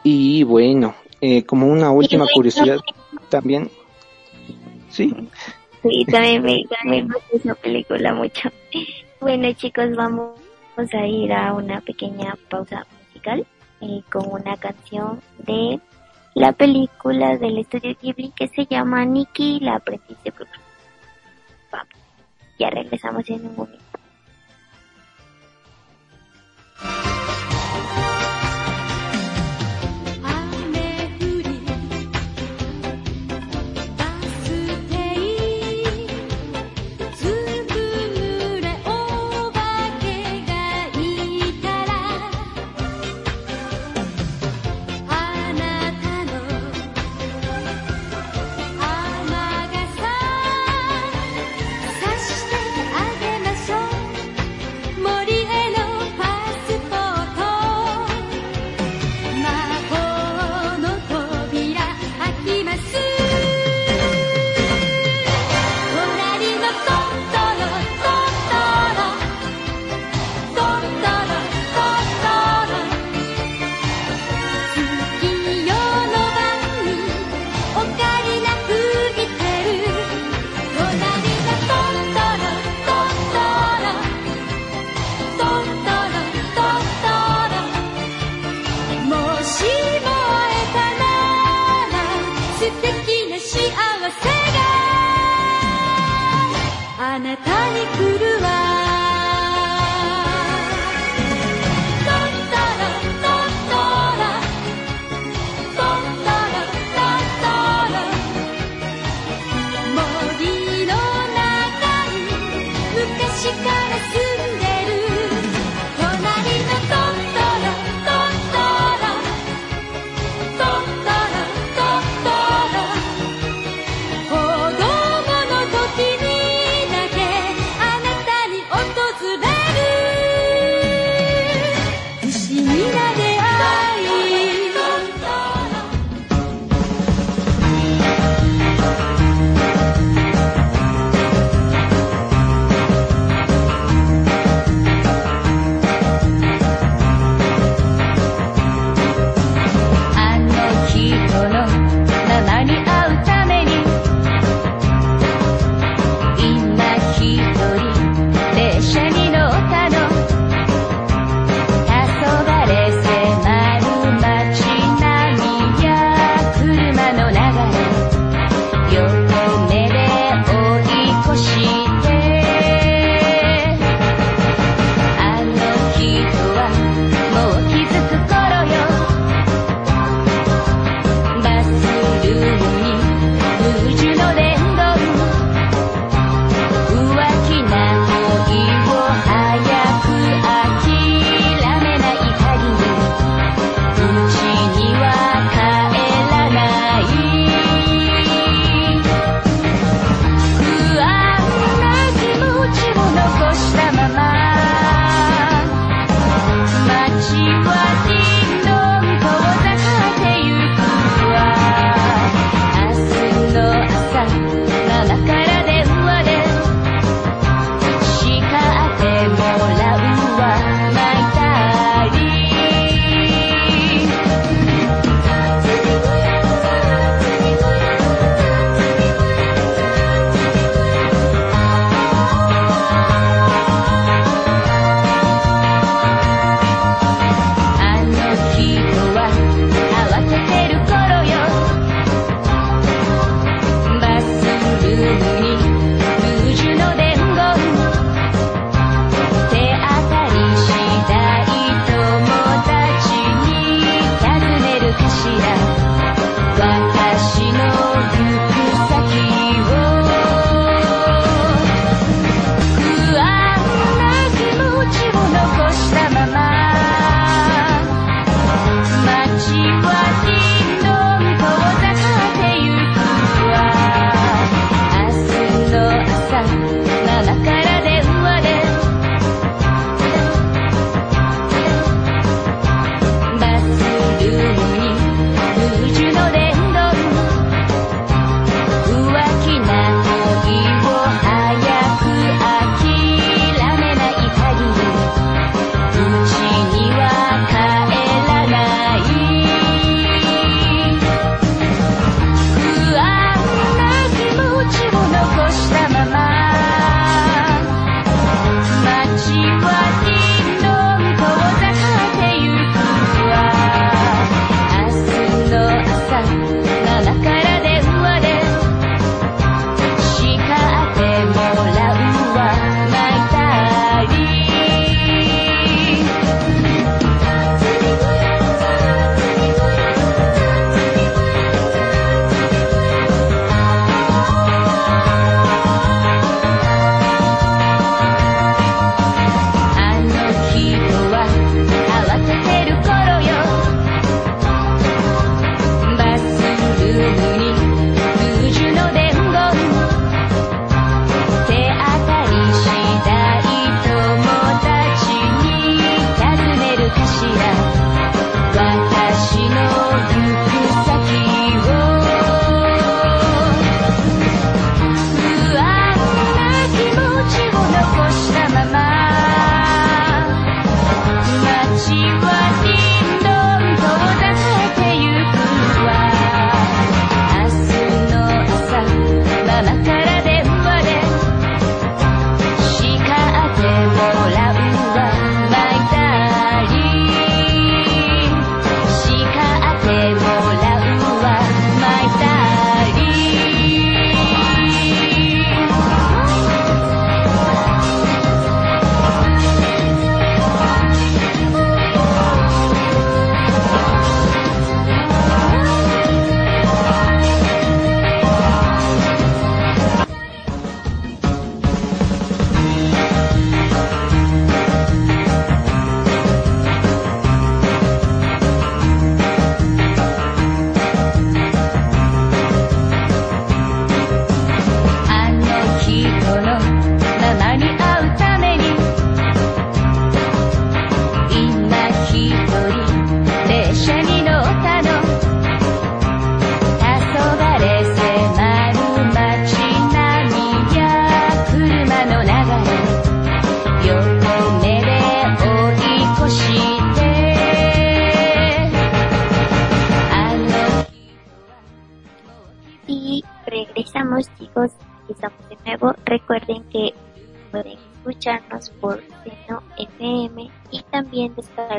[0.04, 2.80] Y bueno, eh, como una última curiosidad
[3.30, 3.70] también,
[4.90, 5.14] sí.
[5.82, 8.50] Sí, también me, también me esa película mucho.
[9.20, 10.34] Bueno chicos, vamos
[10.94, 13.46] a ir a una pequeña pausa musical
[13.82, 15.80] eh, con una canción de
[16.36, 20.62] la película del estudio Ghibli que se llama Nikki la aprendiz de Brooklyn.
[21.72, 21.94] Vamos,
[22.58, 23.84] ya regresamos en un momento.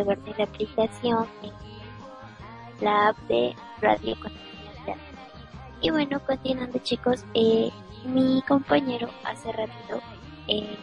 [0.04, 4.98] Descargarse la aplicación en la app de Radio Continental.
[5.80, 7.70] Y bueno, continuando chicos, eh,
[8.04, 10.00] mi compañero hace ratito
[10.48, 10.76] eh,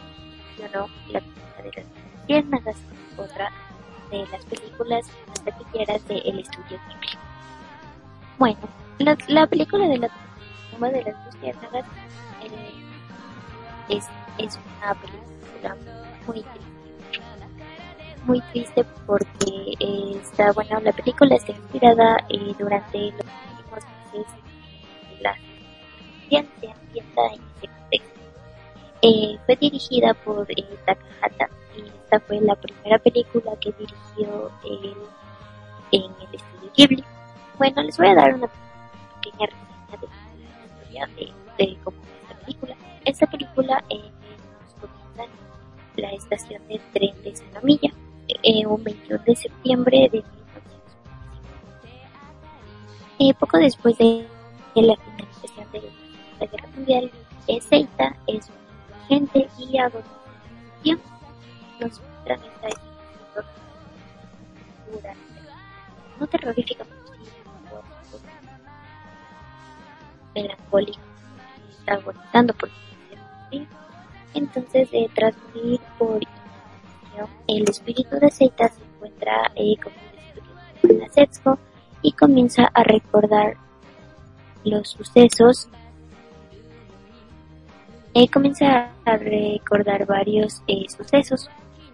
[0.58, 2.76] mencionó la película de las piernas,
[3.16, 3.50] otra
[4.10, 7.18] de las películas más taquilleras del estudio Ghibli.
[8.38, 8.58] Bueno,
[8.98, 10.10] la, la película de la
[10.70, 11.84] tumba de las luciérnagas
[12.42, 12.72] eh,
[13.88, 14.06] es,
[14.38, 15.76] es una película
[16.26, 16.71] muy triste.
[18.24, 23.26] Muy triste porque eh, está, bueno, la película está inspirada eh, durante los
[23.58, 24.26] últimos meses
[25.20, 25.34] la
[26.30, 28.20] se ambienta en ese contexto.
[29.44, 34.94] Fue dirigida por eh, Takahata y esta fue la primera película que dirigió él
[35.90, 37.04] en el estudio Ghibli.
[37.58, 38.48] Bueno, les voy a dar una
[39.20, 42.76] pequeña reseña de la historia de, de cómo es esta película.
[43.04, 44.10] Esta película eh,
[45.16, 45.28] nos
[45.96, 47.90] la estación de tren de Sanomilla,
[48.42, 50.32] eh, un 21 de septiembre de 1945.
[53.18, 54.26] Eh, poco después de,
[54.74, 55.90] de la finalización de
[56.40, 57.10] la Guerra Mundial,
[57.60, 61.00] Seita es un agente y agotación.
[61.80, 62.92] Nos muestran esta escena
[64.90, 65.14] dura,
[66.18, 66.84] no terrorífica,
[71.70, 72.70] está agonizando por.
[74.34, 76.20] Entonces, eh, tras morir por
[77.46, 79.96] el espíritu de Seita se encuentra eh, como
[80.82, 81.58] el espíritu Setsuko
[82.02, 83.56] y comienza a recordar
[84.64, 85.68] los sucesos
[88.14, 91.48] eh, comienza a recordar varios eh, sucesos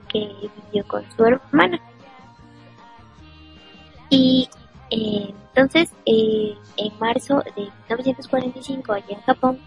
[0.09, 0.29] que
[0.67, 1.81] vivió con su hermana.
[4.11, 4.49] Y
[4.91, 9.59] eh, entonces, en marzo de 1945, allá en Japón,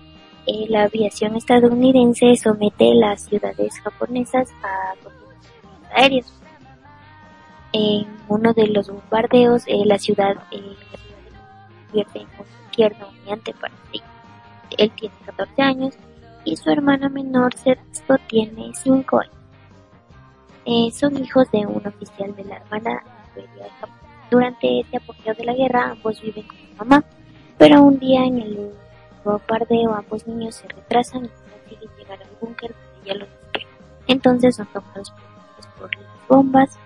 [0.68, 4.96] la aviación estadounidense somete las ciudades japonesas a
[5.96, 6.32] aéreos.
[7.74, 10.76] En uno de los bombardeos, eh, la ciudad eh,
[11.88, 14.02] convierte en un infierno humeante para sí.
[14.78, 15.96] Él tiene 14 años
[16.44, 19.36] y su hermana menor Setsuko tiene 5 años.
[20.66, 23.04] Eh, son hijos de un oficial de la Armada
[23.36, 24.28] Imperial Japonesa.
[24.30, 27.04] Durante este apogeo de la guerra, ambos viven con su mamá,
[27.58, 28.72] pero un día en el
[29.24, 33.68] bombardeo ambos niños se retrasan y consiguen llegar al búnker donde ya los espera.
[34.08, 35.31] Entonces son tomados por,
[36.28, 36.78] bombas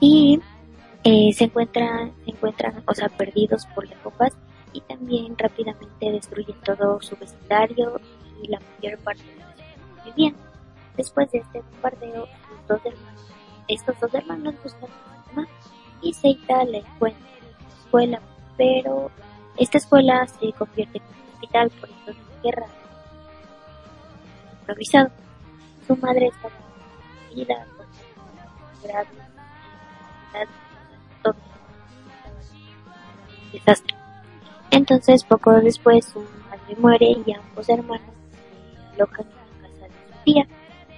[0.00, 0.40] y
[1.02, 4.32] eh, se encuentran, se encuentran, o sea, perdidos por las bombas
[4.72, 8.00] y también rápidamente destruyen todo su vecindario
[8.42, 10.34] y la mayor parte de ciudad donde vivían.
[10.96, 13.22] Después de este bombardeo, sus dos hermanos,
[13.68, 15.48] estos dos hermanos buscan a su mamá
[16.02, 18.20] y Seita la encuentra en la escuela,
[18.56, 19.10] pero
[19.56, 22.66] esta escuela se convierte en un hospital por la guerra
[24.60, 25.23] improvisado.
[25.86, 26.54] Su madre estaba
[27.30, 27.66] herida
[31.22, 31.34] con
[33.52, 33.94] desastre.
[34.70, 39.28] Entonces, poco después, su madre muere y ambos hermanos se en la casa
[39.72, 40.46] de su tía.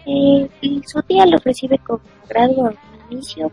[0.07, 2.79] Eh, y su tía los recibe con agrado al
[3.11, 3.51] inicio,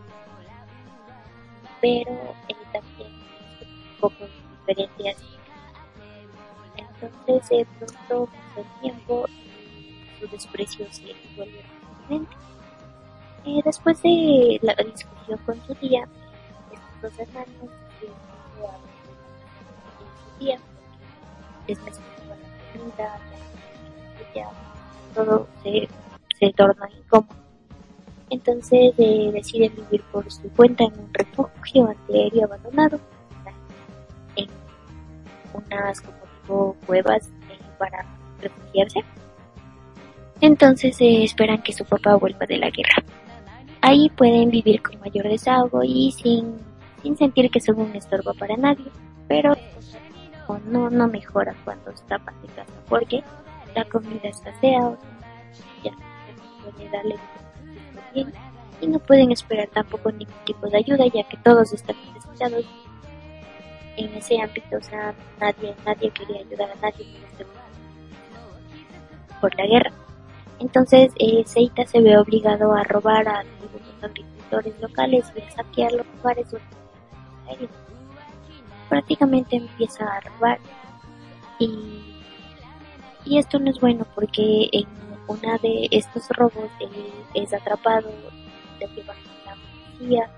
[1.82, 2.12] pero
[2.48, 3.12] eh, también
[3.60, 4.26] es un poco
[4.68, 5.26] diferente así.
[6.78, 9.26] Entonces, de pronto, con el tiempo,
[10.24, 11.62] su desprecio se vuelve.
[13.46, 16.08] Eh, después de la discusión con su tía,
[16.72, 17.70] estos dos hermanos
[18.00, 18.08] su
[20.40, 20.58] tía,
[21.68, 21.92] es la
[22.74, 23.20] comida,
[25.14, 25.90] todo se,
[26.40, 27.36] se torna incómodo.
[28.30, 33.00] Entonces eh, deciden vivir por su cuenta en un refugio antiaéreo abandonado,
[34.36, 34.50] en
[35.54, 38.06] unas como tipo cuevas eh, para
[38.42, 39.04] refugiarse.
[40.42, 43.04] Entonces eh, esperan que su papá vuelva de la guerra.
[43.82, 46.58] Ahí pueden vivir con mayor desahogo y sin,
[47.02, 48.86] sin sentir que son un estorbo para nadie,
[49.28, 49.56] pero
[50.66, 52.50] no, no mejora cuando escapan de
[52.88, 53.24] porque
[53.76, 54.98] la comida escasea, o
[55.84, 55.92] ya
[56.64, 57.16] puede darle
[58.14, 58.32] bien
[58.82, 62.66] y no pueden esperar tampoco ningún tipo de ayuda ya que todos están necesitados
[63.96, 67.46] en ese ámbito, o sea, nadie, nadie quería ayudar a nadie este
[69.40, 69.92] por la guerra.
[70.64, 75.92] Entonces, eh, Seita se ve obligado a robar a algunos agricultores locales y a saquear
[75.92, 77.70] los lugares donde.
[78.88, 80.60] Prácticamente empieza a robar
[81.60, 82.24] y,
[83.26, 84.86] y esto no es bueno porque en
[85.28, 88.10] una de estos robos él es atrapado,
[88.80, 89.14] se lleva
[89.46, 90.30] la policía,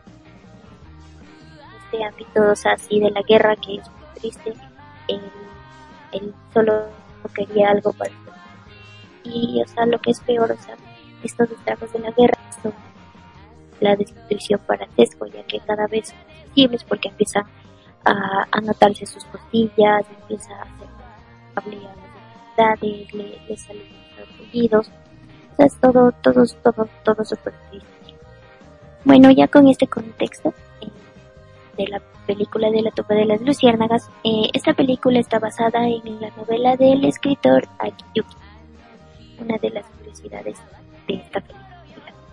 [1.83, 4.53] este ámbito así de la guerra que es muy triste,
[5.07, 5.21] él,
[6.13, 6.85] él solo
[7.35, 8.11] quería algo para
[9.25, 10.75] y o sea lo que es peor o sea
[11.23, 12.73] estos estragos de la guerra son
[13.79, 17.43] la destrucción para Tesco ya que cada vez son más visibles porque empiezan
[18.05, 20.87] a, a notarse sus costillas empieza a hacer
[21.55, 24.05] hable a las enfermedades le, le salen
[24.71, 24.91] los o
[25.57, 27.53] sea es todo todo todo todo súper
[29.03, 30.87] bueno ya con este contexto eh,
[31.77, 36.19] de la película de la tumba de las luciérnagas eh, esta película está basada en
[36.19, 38.35] la novela del escritor Akiyuki
[39.39, 40.57] una de las curiosidades
[41.07, 41.65] de esta película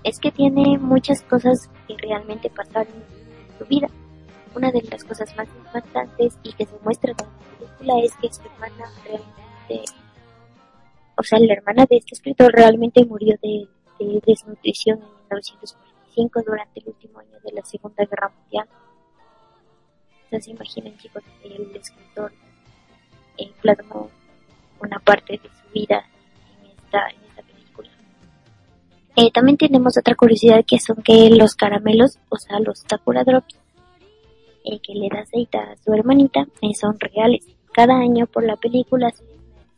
[0.05, 3.89] es que tiene muchas cosas que realmente pasaron en su vida.
[4.55, 8.33] Una de las cosas más importantes y que se muestra en la película es que
[8.33, 9.93] su hermana realmente,
[11.17, 13.69] o sea, la hermana de este escritor realmente murió de,
[14.27, 18.69] desnutrición en 1945 durante el último año de la Segunda Guerra Mundial.
[20.25, 22.33] Entonces imaginen chicos, el escritor
[23.39, 24.11] eh, plasmó
[24.81, 26.05] una parte de su vida
[26.99, 27.89] en esta película.
[29.17, 33.57] Eh, también tenemos otra curiosidad que son que los caramelos, o sea, los Sakura Drops,
[34.65, 37.47] eh, que le da aceite a su hermanita, eh, son reales.
[37.73, 39.25] Cada año por la película se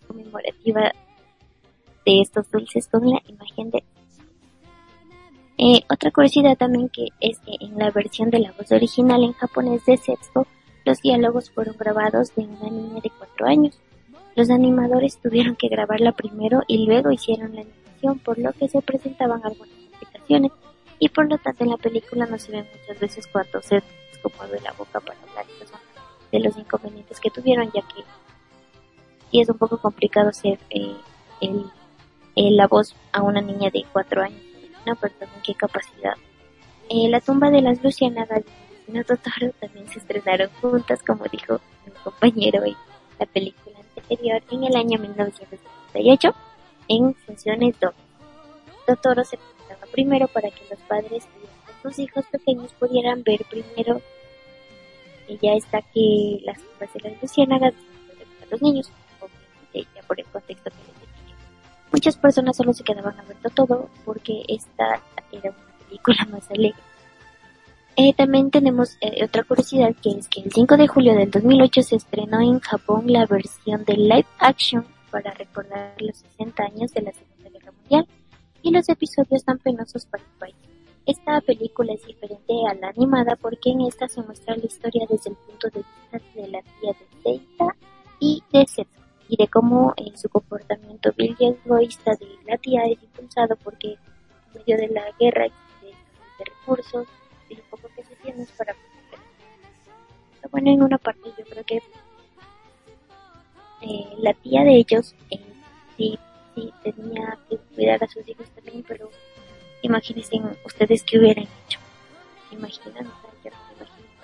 [0.06, 0.92] conmemorativa
[2.04, 3.82] de estos dulces con la imagen de
[5.88, 9.84] otra curiosidad también que es que en la versión de la voz original en japonés
[9.86, 10.46] de Setsuko,
[10.84, 13.78] los diálogos fueron grabados de una niña de 4 años.
[14.36, 18.82] Los animadores tuvieron que grabarla primero y luego hicieron la animación, por lo que se
[18.82, 20.52] presentaban algunas complicaciones
[20.98, 23.82] y por lo tanto en la película no se ve muchas veces cuando se
[24.50, 25.44] de la boca para hablar
[26.32, 28.02] de los inconvenientes que tuvieron, ya que
[29.30, 30.96] sí es un poco complicado hacer eh,
[31.40, 34.40] el, la voz a una niña de cuatro años,
[34.86, 34.96] ¿no?
[34.96, 36.14] Pero también qué capacidad.
[36.88, 38.42] Eh, la tumba de las Lucianagas
[38.88, 42.76] y Totoro también se estrenaron juntas, como dijo mi compañero en
[43.18, 46.34] la película en el año 1978
[46.88, 47.98] en funciones dobles.
[48.86, 54.00] Totoro se presentaba primero para que los padres y sus hijos pequeños pudieran ver primero
[55.28, 57.74] y ya está que las cosas de las luciérnagas
[58.42, 58.90] a los niños,
[59.72, 61.36] ya por el contexto que les decía.
[61.92, 65.00] Muchas personas solo se quedaban a ver todo porque esta
[65.32, 66.80] era una película más alegre.
[67.96, 71.82] Eh, también tenemos eh, otra curiosidad que es que el 5 de julio del 2008
[71.82, 77.02] se estrenó en Japón la versión de live action para recordar los 60 años de
[77.02, 78.08] la Segunda Guerra Mundial
[78.62, 80.56] y los episodios tan penosos para el país.
[81.06, 85.30] Esta película es diferente a la animada porque en esta se muestra la historia desde
[85.30, 87.76] el punto de vista de la tía de Seita
[88.18, 92.86] y de Setsu y de cómo en su comportamiento vil y egoísta de la tía
[92.86, 93.98] es impulsado porque en
[94.54, 97.06] medio de la guerra de recursos
[97.48, 98.74] y un poco que se tiene para
[100.40, 101.82] Pero bueno, en una parte yo creo que
[103.82, 105.40] eh, la tía de ellos eh,
[105.96, 106.18] sí,
[106.54, 109.10] sí tenía que cuidar a sus hijos también, pero
[109.82, 111.78] imagínense ustedes qué hubieran hecho.
[112.50, 113.04] Imaginan,
[113.44, 114.16] yo me imagino,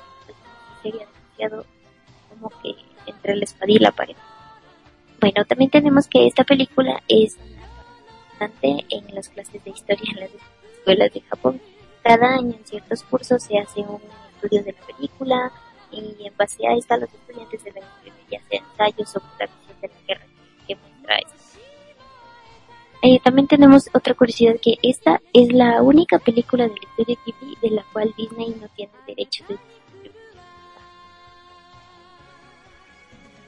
[0.82, 1.66] sería demasiado
[2.28, 2.74] como que
[3.06, 4.16] entre la espada y la pared.
[5.20, 7.36] Bueno, también tenemos que esta película es
[8.30, 10.30] bastante en las clases de historia en las
[10.78, 11.60] escuelas de Japón
[12.02, 14.00] cada año en ciertos cursos se hace un
[14.34, 15.52] estudio de la película
[15.90, 19.46] y en base a esta los estudiantes deben escribir ya sea ensayos sobre la
[19.80, 20.26] de la guerra
[20.66, 21.40] que muestra esto.
[23.02, 27.70] Eh, también tenemos otra curiosidad que esta es la única película del estudio Ghibli de
[27.70, 30.14] la cual Disney no tiene derecho de distribución.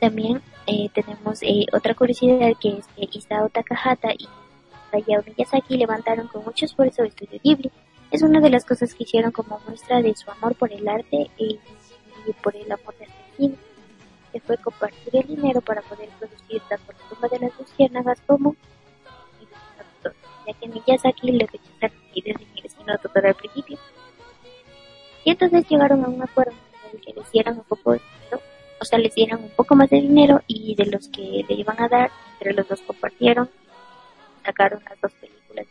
[0.01, 4.27] También eh, tenemos eh, otra curiosidad que es que Isao Takahata y
[4.91, 7.71] Hayao Miyazaki levantaron con mucho esfuerzo el estudio Ghibli
[8.13, 11.31] es una de las cosas que hicieron como muestra de su amor por el arte
[11.39, 11.59] y,
[12.43, 13.57] por el amor del cine,
[14.31, 18.55] que fue compartir el dinero para poder producir tanto la tumba de las luciérnagas como
[20.47, 23.79] ya que Miyazaki le rechazaron la idea de mi vecino Totoro al principio.
[25.25, 26.53] Y entonces llegaron a un acuerdo
[26.85, 28.43] en el que les dieran un poco de dinero,
[28.81, 31.81] o sea, les dieran un poco más de dinero y de los que le iban
[31.81, 33.49] a dar, entre los dos compartieron,
[34.45, 35.67] sacaron las dos películas.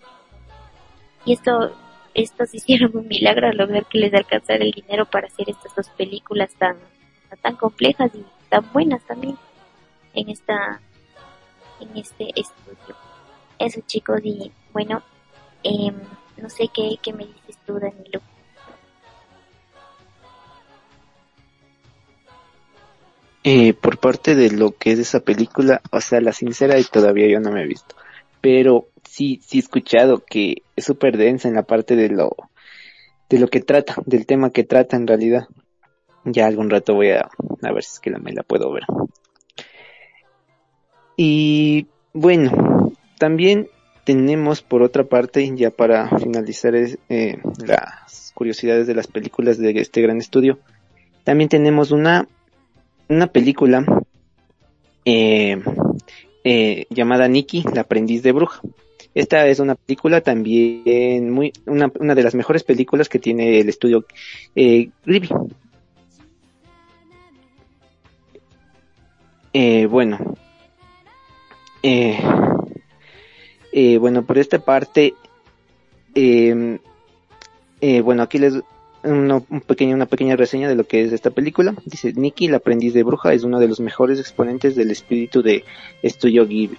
[1.25, 1.75] Y esto
[2.13, 5.89] estos hicieron un milagro al lograr que les alcanzara el dinero para hacer estas dos
[5.89, 6.77] películas tan,
[7.41, 9.37] tan complejas y tan buenas también
[10.13, 10.81] en esta
[11.79, 12.95] en este estudio.
[13.57, 15.01] Eso chicos y bueno,
[15.63, 15.91] eh,
[16.37, 18.21] no sé qué, qué me dices tú Danilo.
[23.43, 27.27] Eh, por parte de lo que es esa película, o sea, la sincera y todavía
[27.27, 27.95] yo no me he visto,
[28.39, 32.35] pero sí, sí he escuchado que es súper densa en la parte de lo,
[33.29, 35.47] de lo que trata, del tema que trata en realidad.
[36.23, 37.29] Ya algún rato voy a,
[37.61, 38.83] a ver si es que la, me la puedo ver.
[41.17, 43.67] Y bueno, también
[44.05, 50.01] tenemos por otra parte, ya para finalizar eh, las curiosidades de las películas de este
[50.01, 50.59] gran estudio,
[51.25, 52.27] también tenemos una,
[53.09, 53.85] una película
[55.03, 55.61] eh,
[56.43, 58.61] eh, llamada Nikki, la aprendiz de bruja.
[59.13, 63.69] Esta es una película también muy, una, una de las mejores películas que tiene el
[63.69, 64.05] estudio
[64.55, 64.89] eh,
[69.53, 70.17] Eh, bueno,
[71.83, 72.17] eh,
[73.73, 75.13] eh, bueno, por esta parte,
[76.15, 76.79] em,
[77.81, 78.53] eh, bueno, aquí les
[79.03, 81.75] una, un pequeño, una pequeña reseña de lo que es esta película.
[81.85, 85.63] Dice, Nikki, la aprendiz de bruja, es uno de los mejores exponentes del espíritu de
[86.03, 86.77] Estudio Ghibli.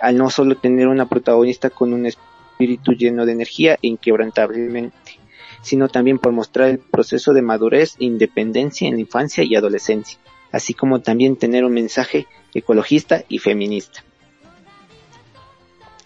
[0.00, 5.18] Al no solo tener una protagonista con un espíritu lleno de energía e inquebrantablemente,
[5.62, 10.18] sino también por mostrar el proceso de madurez e independencia en la infancia y adolescencia
[10.52, 14.04] así como también tener un mensaje ecologista y feminista.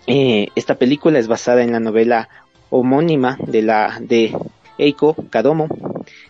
[0.07, 2.29] Eh, esta película es basada en la novela
[2.71, 4.37] homónima de la de
[4.79, 5.69] Eiko Kadomo.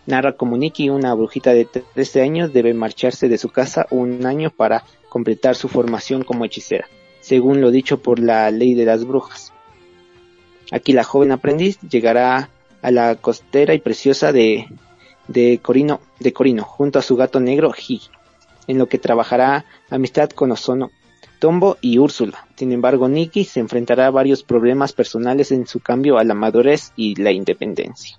[0.07, 4.51] Narra como Nikki, una brujita de 13 años, debe marcharse de su casa un año
[4.51, 6.87] para completar su formación como hechicera,
[7.23, 9.55] según lo dicho por la ley de las brujas.
[10.71, 12.51] Aquí la joven aprendiz llegará
[12.83, 14.69] a la costera y preciosa de
[15.63, 16.01] Corino,
[16.65, 18.03] junto a su gato negro Hi,
[18.67, 20.91] en lo que trabajará amistad con Ozono,
[21.39, 22.47] Tombo y Úrsula.
[22.57, 26.93] Sin embargo, Nikki se enfrentará a varios problemas personales en su cambio a la madurez
[26.97, 28.19] y la independencia.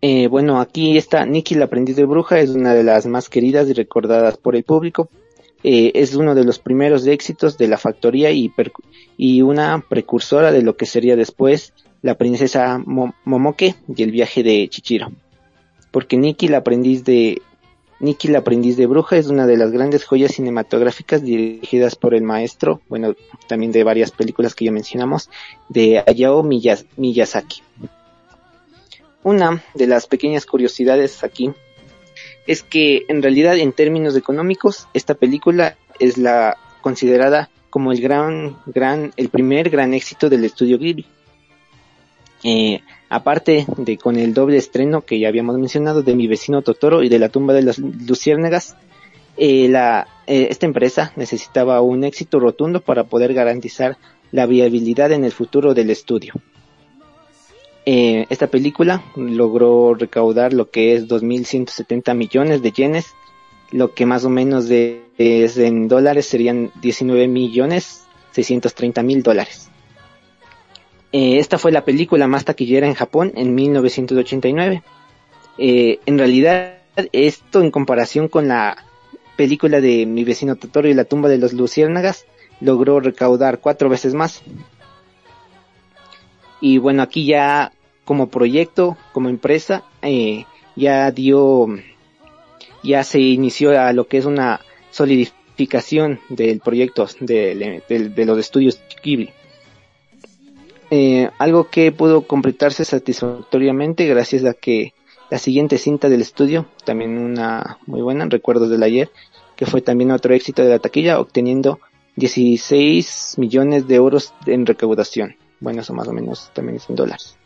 [0.00, 3.68] Eh, bueno, aquí está Nikki, la aprendiz de bruja, es una de las más queridas
[3.68, 5.08] y recordadas por el público.
[5.64, 8.52] Eh, es uno de los primeros éxitos de la factoría y,
[9.16, 14.68] y una precursora de lo que sería después la princesa Momoke y el viaje de
[14.68, 15.12] Chichiro.
[15.92, 17.40] Porque Nikki, la aprendiz de
[18.00, 22.22] Nikki, la aprendiz de bruja, es una de las grandes joyas cinematográficas dirigidas por el
[22.22, 23.14] maestro, bueno,
[23.46, 25.30] también de varias películas que ya mencionamos,
[25.68, 27.62] de Hayao Miyazaki.
[29.22, 31.52] Una de las pequeñas curiosidades aquí
[32.46, 38.56] es que en realidad en términos económicos esta película es la considerada como el gran,
[38.66, 41.06] gran, el primer gran éxito del estudio Ghibli
[42.44, 47.02] eh, aparte de con el doble estreno que ya habíamos mencionado de Mi vecino Totoro
[47.02, 48.76] y de La tumba de las luciérnagas,
[49.36, 53.96] eh, la, eh, esta empresa necesitaba un éxito rotundo para poder garantizar
[54.32, 56.34] la viabilidad en el futuro del estudio.
[57.84, 63.06] Eh, esta película logró recaudar lo que es 2.170 millones de yenes,
[63.72, 68.02] lo que más o menos es en dólares serían 19 millones
[68.32, 69.68] 630 mil dólares.
[71.12, 74.82] Eh, esta fue la película más taquillera en Japón en 1989.
[75.58, 76.78] Eh, en realidad,
[77.12, 78.76] esto en comparación con la
[79.36, 82.26] película de Mi vecino Totoro y la tumba de los luciérnagas,
[82.60, 84.42] logró recaudar cuatro veces más.
[86.62, 87.72] Y bueno, aquí ya
[88.04, 90.44] como proyecto, como empresa, eh,
[90.76, 91.66] ya dio,
[92.84, 94.60] ya se inició a lo que es una
[94.92, 97.82] solidificación del proyecto de,
[98.24, 99.30] los estudios Ghibli.
[100.92, 104.94] Eh, algo que pudo completarse satisfactoriamente gracias a que
[105.30, 109.10] la siguiente cinta del estudio, también una muy buena, Recuerdos del Ayer,
[109.56, 111.80] que fue también otro éxito de la taquilla, obteniendo
[112.14, 115.41] 16 millones de euros en recaudación.
[115.62, 117.36] Bueno, eso más o menos también es en dólares.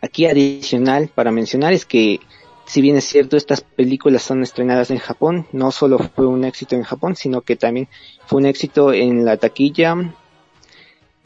[0.00, 2.18] Aquí adicional para mencionar es que
[2.64, 6.76] si bien es cierto estas películas son estrenadas en Japón, no solo fue un éxito
[6.76, 7.88] en Japón, sino que también
[8.26, 10.14] fue un éxito en la taquilla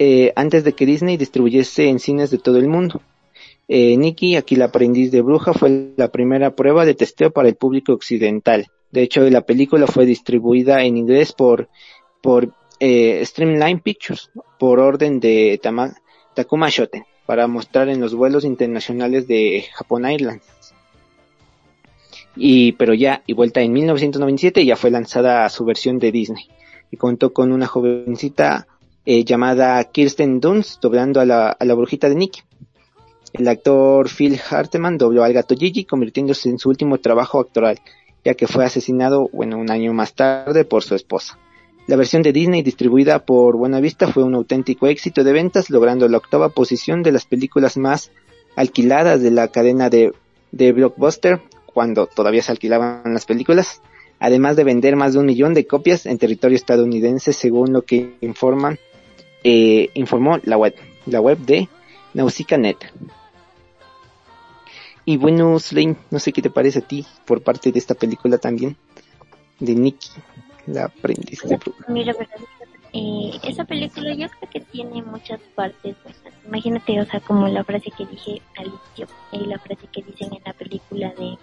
[0.00, 3.00] eh, antes de que Disney distribuyese en cines de todo el mundo.
[3.68, 7.54] Eh, Nikki, aquí la aprendiz de bruja, fue la primera prueba de testeo para el
[7.54, 8.66] público occidental.
[8.90, 11.68] De hecho, la película fue distribuida en inglés por,
[12.20, 15.60] por eh, Streamline Pictures, por orden de
[16.34, 20.42] Takuma Shoten, para mostrar en los vuelos internacionales de Japón Airlines.
[22.36, 26.48] Y, pero ya, y vuelta en 1997, ya fue lanzada su versión de Disney.
[26.90, 28.66] Y contó con una jovencita
[29.06, 32.44] eh, llamada Kirsten Dunst, doblando a la, a la brujita de Nick.
[33.32, 37.80] El actor Phil Hartman dobló al gato Gigi, convirtiéndose en su último trabajo actoral,
[38.24, 41.38] ya que fue asesinado, bueno, un año más tarde por su esposa.
[41.86, 46.08] La versión de Disney distribuida por Buena Vista fue un auténtico éxito de ventas, logrando
[46.08, 48.10] la octava posición de las películas más
[48.56, 50.12] alquiladas de la cadena de,
[50.50, 53.82] Blockbuster, cuando todavía se alquilaban las películas,
[54.18, 58.14] además de vender más de un millón de copias en territorio estadounidense, según lo que
[58.22, 58.78] informan
[59.42, 60.74] eh, informó la web,
[61.04, 61.68] la web de
[62.14, 62.76] Nausicaa.net.
[65.04, 68.38] Y bueno, Slane, no sé qué te parece a ti por parte de esta película
[68.38, 68.78] también,
[69.60, 70.08] de Nikki,
[70.66, 71.58] la aprendiz de
[71.88, 72.14] Mira,
[72.92, 76.44] eh, esa película yo creo que tiene muchas partes buenas.
[76.46, 80.32] Imagínate, o sea, como la frase que dije al inicio, y la frase que dicen
[80.32, 81.36] en la película de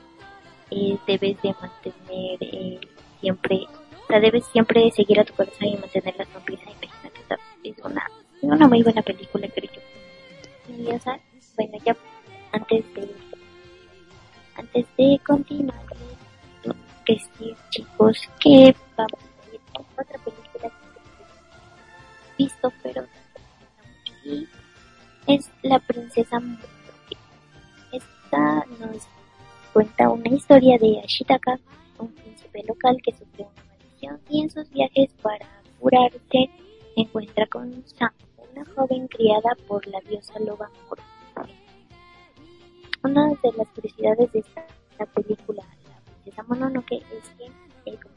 [0.71, 2.79] eh, debes de mantener eh,
[3.19, 3.67] siempre,
[4.03, 6.63] o sea, debes siempre seguir a tu corazón y mantener la sonrisa.
[6.63, 7.19] Imagínate,
[7.63, 8.03] es una,
[8.37, 10.73] es una muy buena película, creo yo.
[10.73, 11.19] Y, o sea,
[11.57, 11.95] bueno, ya
[12.53, 13.09] antes de
[14.55, 15.81] antes de continuar,
[17.19, 18.75] sí, chicos, que
[19.11, 19.61] vamos a ir
[19.97, 23.05] otra película que visto, pero
[24.23, 24.47] y
[25.27, 27.17] es La Princesa Mononoke.
[27.91, 29.07] Esta nos
[29.73, 31.59] cuenta una historia de Ashitaka,
[31.99, 35.47] un príncipe local que sufrió una maldición y en sus viajes para
[35.79, 36.49] curarse
[36.95, 38.11] encuentra con Sam,
[38.51, 40.69] una joven criada por la diosa loba.
[43.03, 47.45] Una de las curiosidades de esta película, La Princesa Mononoke, es que,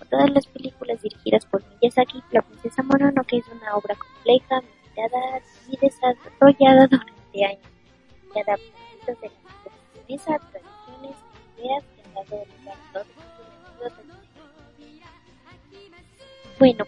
[0.05, 5.77] todas las películas dirigidas por Miyazaki, La Princesa Mononoke es una obra compleja, meditada y
[5.77, 7.61] desarrollada durante años,
[8.33, 9.31] que adapta de la
[9.65, 11.17] japonesa a tradiciones
[11.57, 13.05] y ideas que han dado lugar a todo
[16.59, 16.85] Bueno,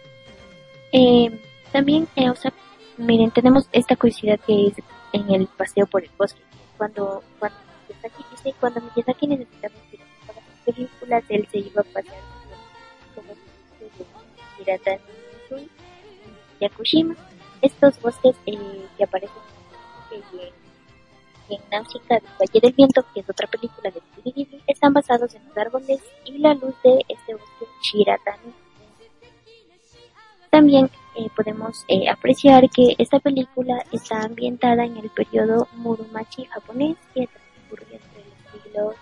[0.91, 1.41] eh,
[1.71, 2.53] también, eh, o sea,
[2.97, 4.73] miren, tenemos esta curiosidad que es
[5.13, 6.41] en el paseo por el bosque,
[6.77, 7.57] cuando, cuando
[7.87, 12.36] Miyazaki dice, cuando Miyazaki necesitaba inspiración para sus películas, él se iba a pasear
[14.67, 14.99] Hirata
[16.59, 17.15] Yakushima.
[17.61, 19.41] Estos bosques eh, que aparecen
[20.11, 25.33] en, en Náusica del Valle del Viento, que es otra película de Ghibli, están basados
[25.33, 28.53] en los árboles y la luz de este bosque Shiratani.
[30.49, 36.97] También eh, podemos eh, apreciar que esta película está ambientada en el periodo Muromachi japonés,
[37.13, 37.27] que
[37.65, 38.95] ocurrió entre los siglos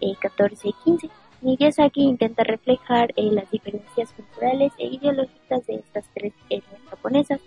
[0.00, 1.10] eh, y XV.
[1.40, 7.40] Miyazaki intenta reflejar eh, las diferencias culturales e ideológicas de estas tres etnias japonesas,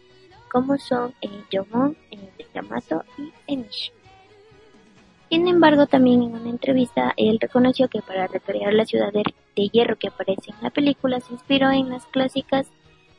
[0.49, 1.97] como son eh, Yomon,
[2.53, 3.91] Yamato y Enishi.
[5.29, 9.23] Sin embargo, también en una entrevista, él reconoció que para recrear la ciudad de,
[9.55, 12.67] hierro que aparece en la película, se inspiró en las clásicas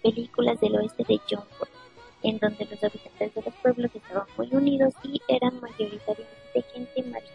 [0.03, 1.71] películas del oeste de John Ford,
[2.23, 7.31] en donde los habitantes de los pueblos estaban muy unidos y eran mayoritariamente gente marina.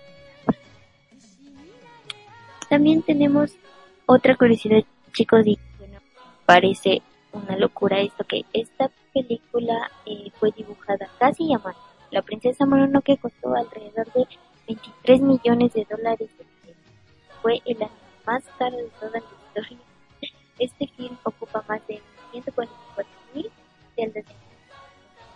[2.69, 3.55] También tenemos
[4.05, 5.99] otra curiosidad, chicos, y bueno,
[6.45, 7.01] parece
[7.31, 11.77] una locura esto que esta película eh, fue dibujada casi a mano.
[12.11, 14.27] La princesa Mononoke costó alrededor de
[14.67, 16.29] 23 millones de dólares.
[17.41, 17.91] Fue el año
[18.25, 19.77] más caro de toda la historia.
[20.59, 22.01] Este film ocupa más de
[22.31, 23.51] 144 mil
[23.95, 24.25] celdas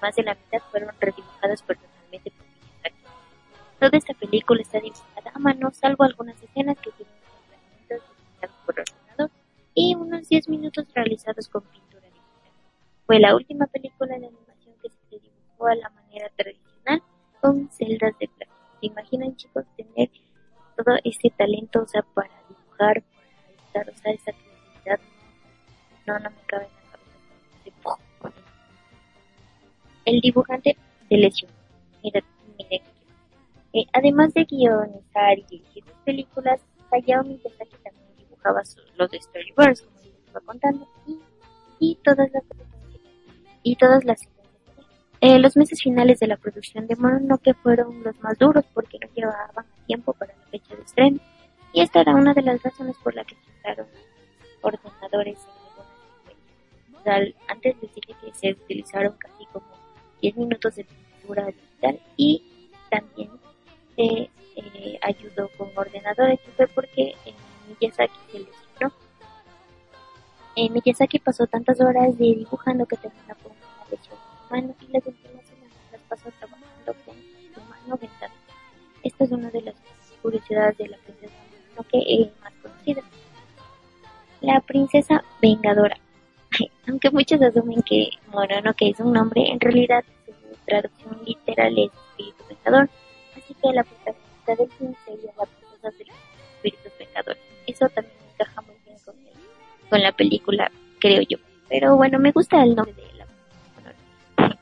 [0.01, 3.03] Más de la mitad fueron redibujadas personalmente por Miyazaki.
[3.79, 7.20] Toda esta película está dibujada a mano, salvo algunas escenas que tienen
[8.65, 9.31] por ordenador
[9.73, 12.51] y unos 10 minutos realizados con pintura digital.
[13.05, 17.03] Fue la última película de animación que se dibujó a la manera tradicional
[17.39, 18.61] con celdas de plástico.
[18.79, 20.09] ¿Se imaginan chicos tener
[20.75, 24.99] todo ese talento, o sea, para dibujar, para estar, o sea, esa creatividad?
[26.07, 28.01] No, no me cabe en la cabeza.
[30.05, 31.53] El dibujante se lesionó.
[32.03, 32.21] Mira,
[32.57, 32.81] miren.
[33.73, 36.59] Eh, además de guionizar y dirigir películas,
[36.91, 38.00] Hayao Miyazaki también
[38.41, 38.61] dibujaba
[38.97, 41.19] los de storyboards, como les estaba contando, y,
[41.79, 42.43] y todas las
[43.63, 44.27] y todas las
[45.21, 49.07] eh, los meses finales de la producción de Mononoke fueron los más duros porque no
[49.13, 51.19] llevaban tiempo para la fecha de estreno
[51.73, 53.87] y esta era una de las razones por la que se usaron
[54.61, 55.37] ordenadores
[57.05, 59.67] en algunas Antes les dije que se utilizaron casi como
[60.21, 62.43] 10 minutos de pintura digital y
[62.89, 63.29] también
[63.95, 67.13] se eh, ayudó con ordenadores fue porque
[67.79, 68.93] Miyazaki se lesionó.
[70.55, 74.91] Eh, Miyazaki pasó tantas horas de dibujando que terminó con una lesión en mano y
[74.91, 77.15] las últimas semanas las pasó trabajando con
[77.53, 78.33] su mano dentada.
[79.03, 79.75] Esta es una de las
[80.21, 81.33] curiosidades de la princesa
[81.89, 83.01] que es más conocida.
[84.41, 85.97] La princesa vengadora.
[86.87, 88.09] Aunque muchos asumen que
[88.77, 91.91] que es un nombre, en realidad su traducción literal es
[100.01, 101.37] con la película, creo yo.
[101.69, 103.17] Pero bueno, me gusta el nombre de
[104.37, 104.57] la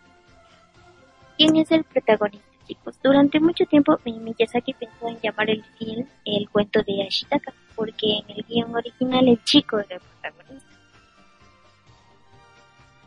[1.38, 3.00] ¿Quién es el protagonista, chicos?
[3.02, 8.36] Durante mucho tiempo Miyazaki pensó en llamar el film El cuento de Ashitaka, porque en
[8.36, 10.68] el guion original el chico era el protagonista.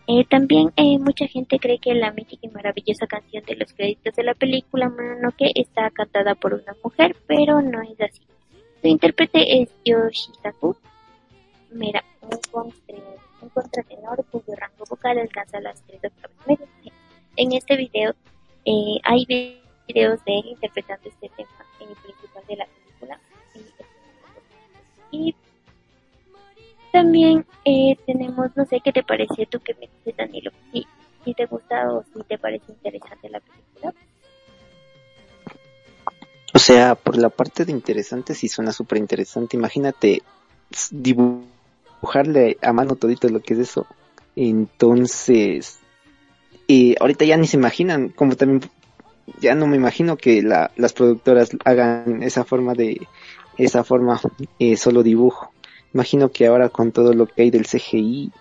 [0.09, 4.17] Eh, también eh, mucha gente cree que la mítica y maravillosa canción de los créditos
[4.17, 8.23] de la película Mononoke está cantada por una mujer, pero no es así.
[8.81, 10.77] Su intérprete es Yoshisaku
[11.75, 16.69] Mira, un, contratenor cuyo rango vocal alcanza las tres octavas medias.
[17.37, 18.15] En este video
[18.65, 19.27] eh, hay
[19.89, 23.21] videos de él interpretando este tema principal de la película.
[25.11, 25.35] Y
[26.93, 30.87] también eh, tenemos, no sé qué te pareció tú que me dices, Danilo, si,
[31.25, 33.95] si te gusta o si te parece interesante la película.
[36.55, 39.57] O sea, por la parte de interesante sí suena súper interesante.
[39.57, 40.23] Imagínate
[42.03, 43.87] dibujarle a mano todito lo que es eso.
[44.35, 45.79] Entonces,
[46.67, 48.61] y ahorita ya ni se imaginan, como también
[49.41, 53.07] ya no me imagino que la, las productoras hagan esa forma de
[53.57, 54.21] esa forma
[54.59, 55.53] eh, solo dibujo.
[55.95, 58.33] Imagino que ahora con todo lo que hay del CGI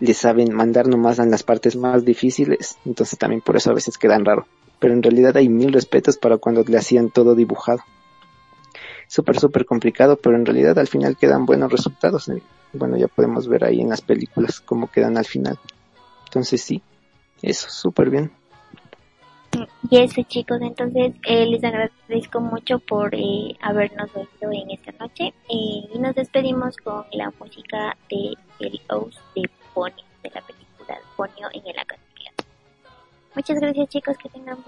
[0.00, 3.96] le saben mandar nomás en las partes más difíciles, entonces también por eso a veces
[3.96, 4.46] quedan raro.
[4.80, 7.80] Pero en realidad hay mil respetos para cuando le hacían todo dibujado.
[9.06, 12.28] Súper, súper complicado, pero en realidad al final quedan buenos resultados.
[12.28, 12.42] ¿eh?
[12.72, 15.58] Bueno, ya podemos ver ahí en las películas cómo quedan al final.
[16.24, 16.82] Entonces sí,
[17.42, 18.30] eso, súper bien.
[19.90, 25.28] Y eso chicos, entonces eh, les agradezco mucho por eh, habernos oído en esta noche
[25.48, 30.98] eh, y nos despedimos con la música de el host de Ponio, de la película
[31.16, 32.32] Ponio en el Academia.
[33.34, 34.58] Muchas gracias chicos, que tengan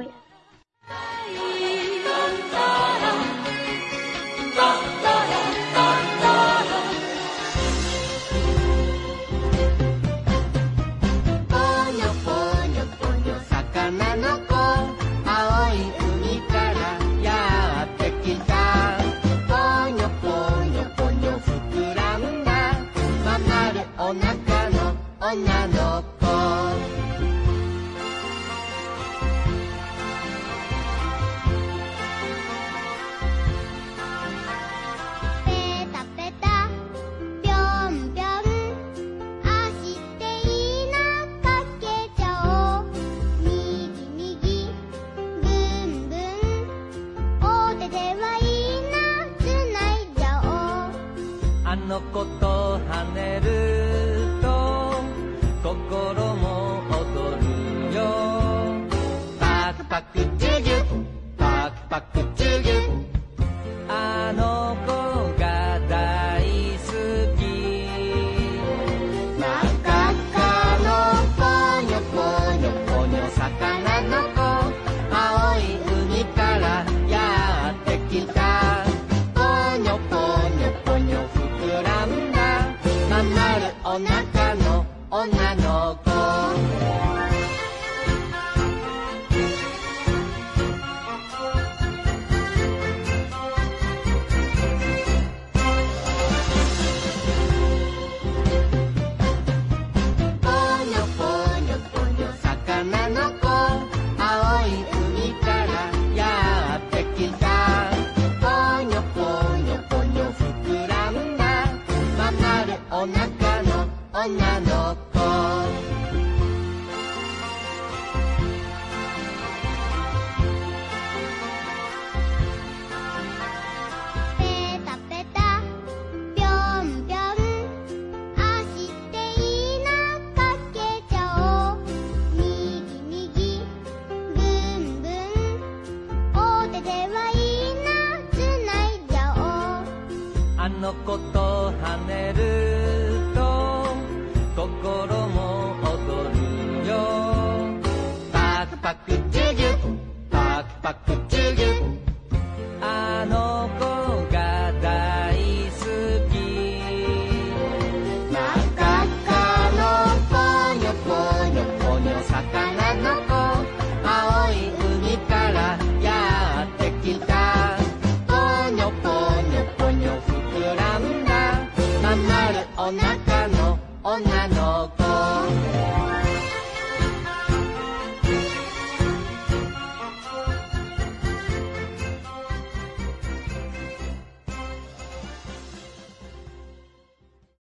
[83.92, 85.89] おなかのおなの」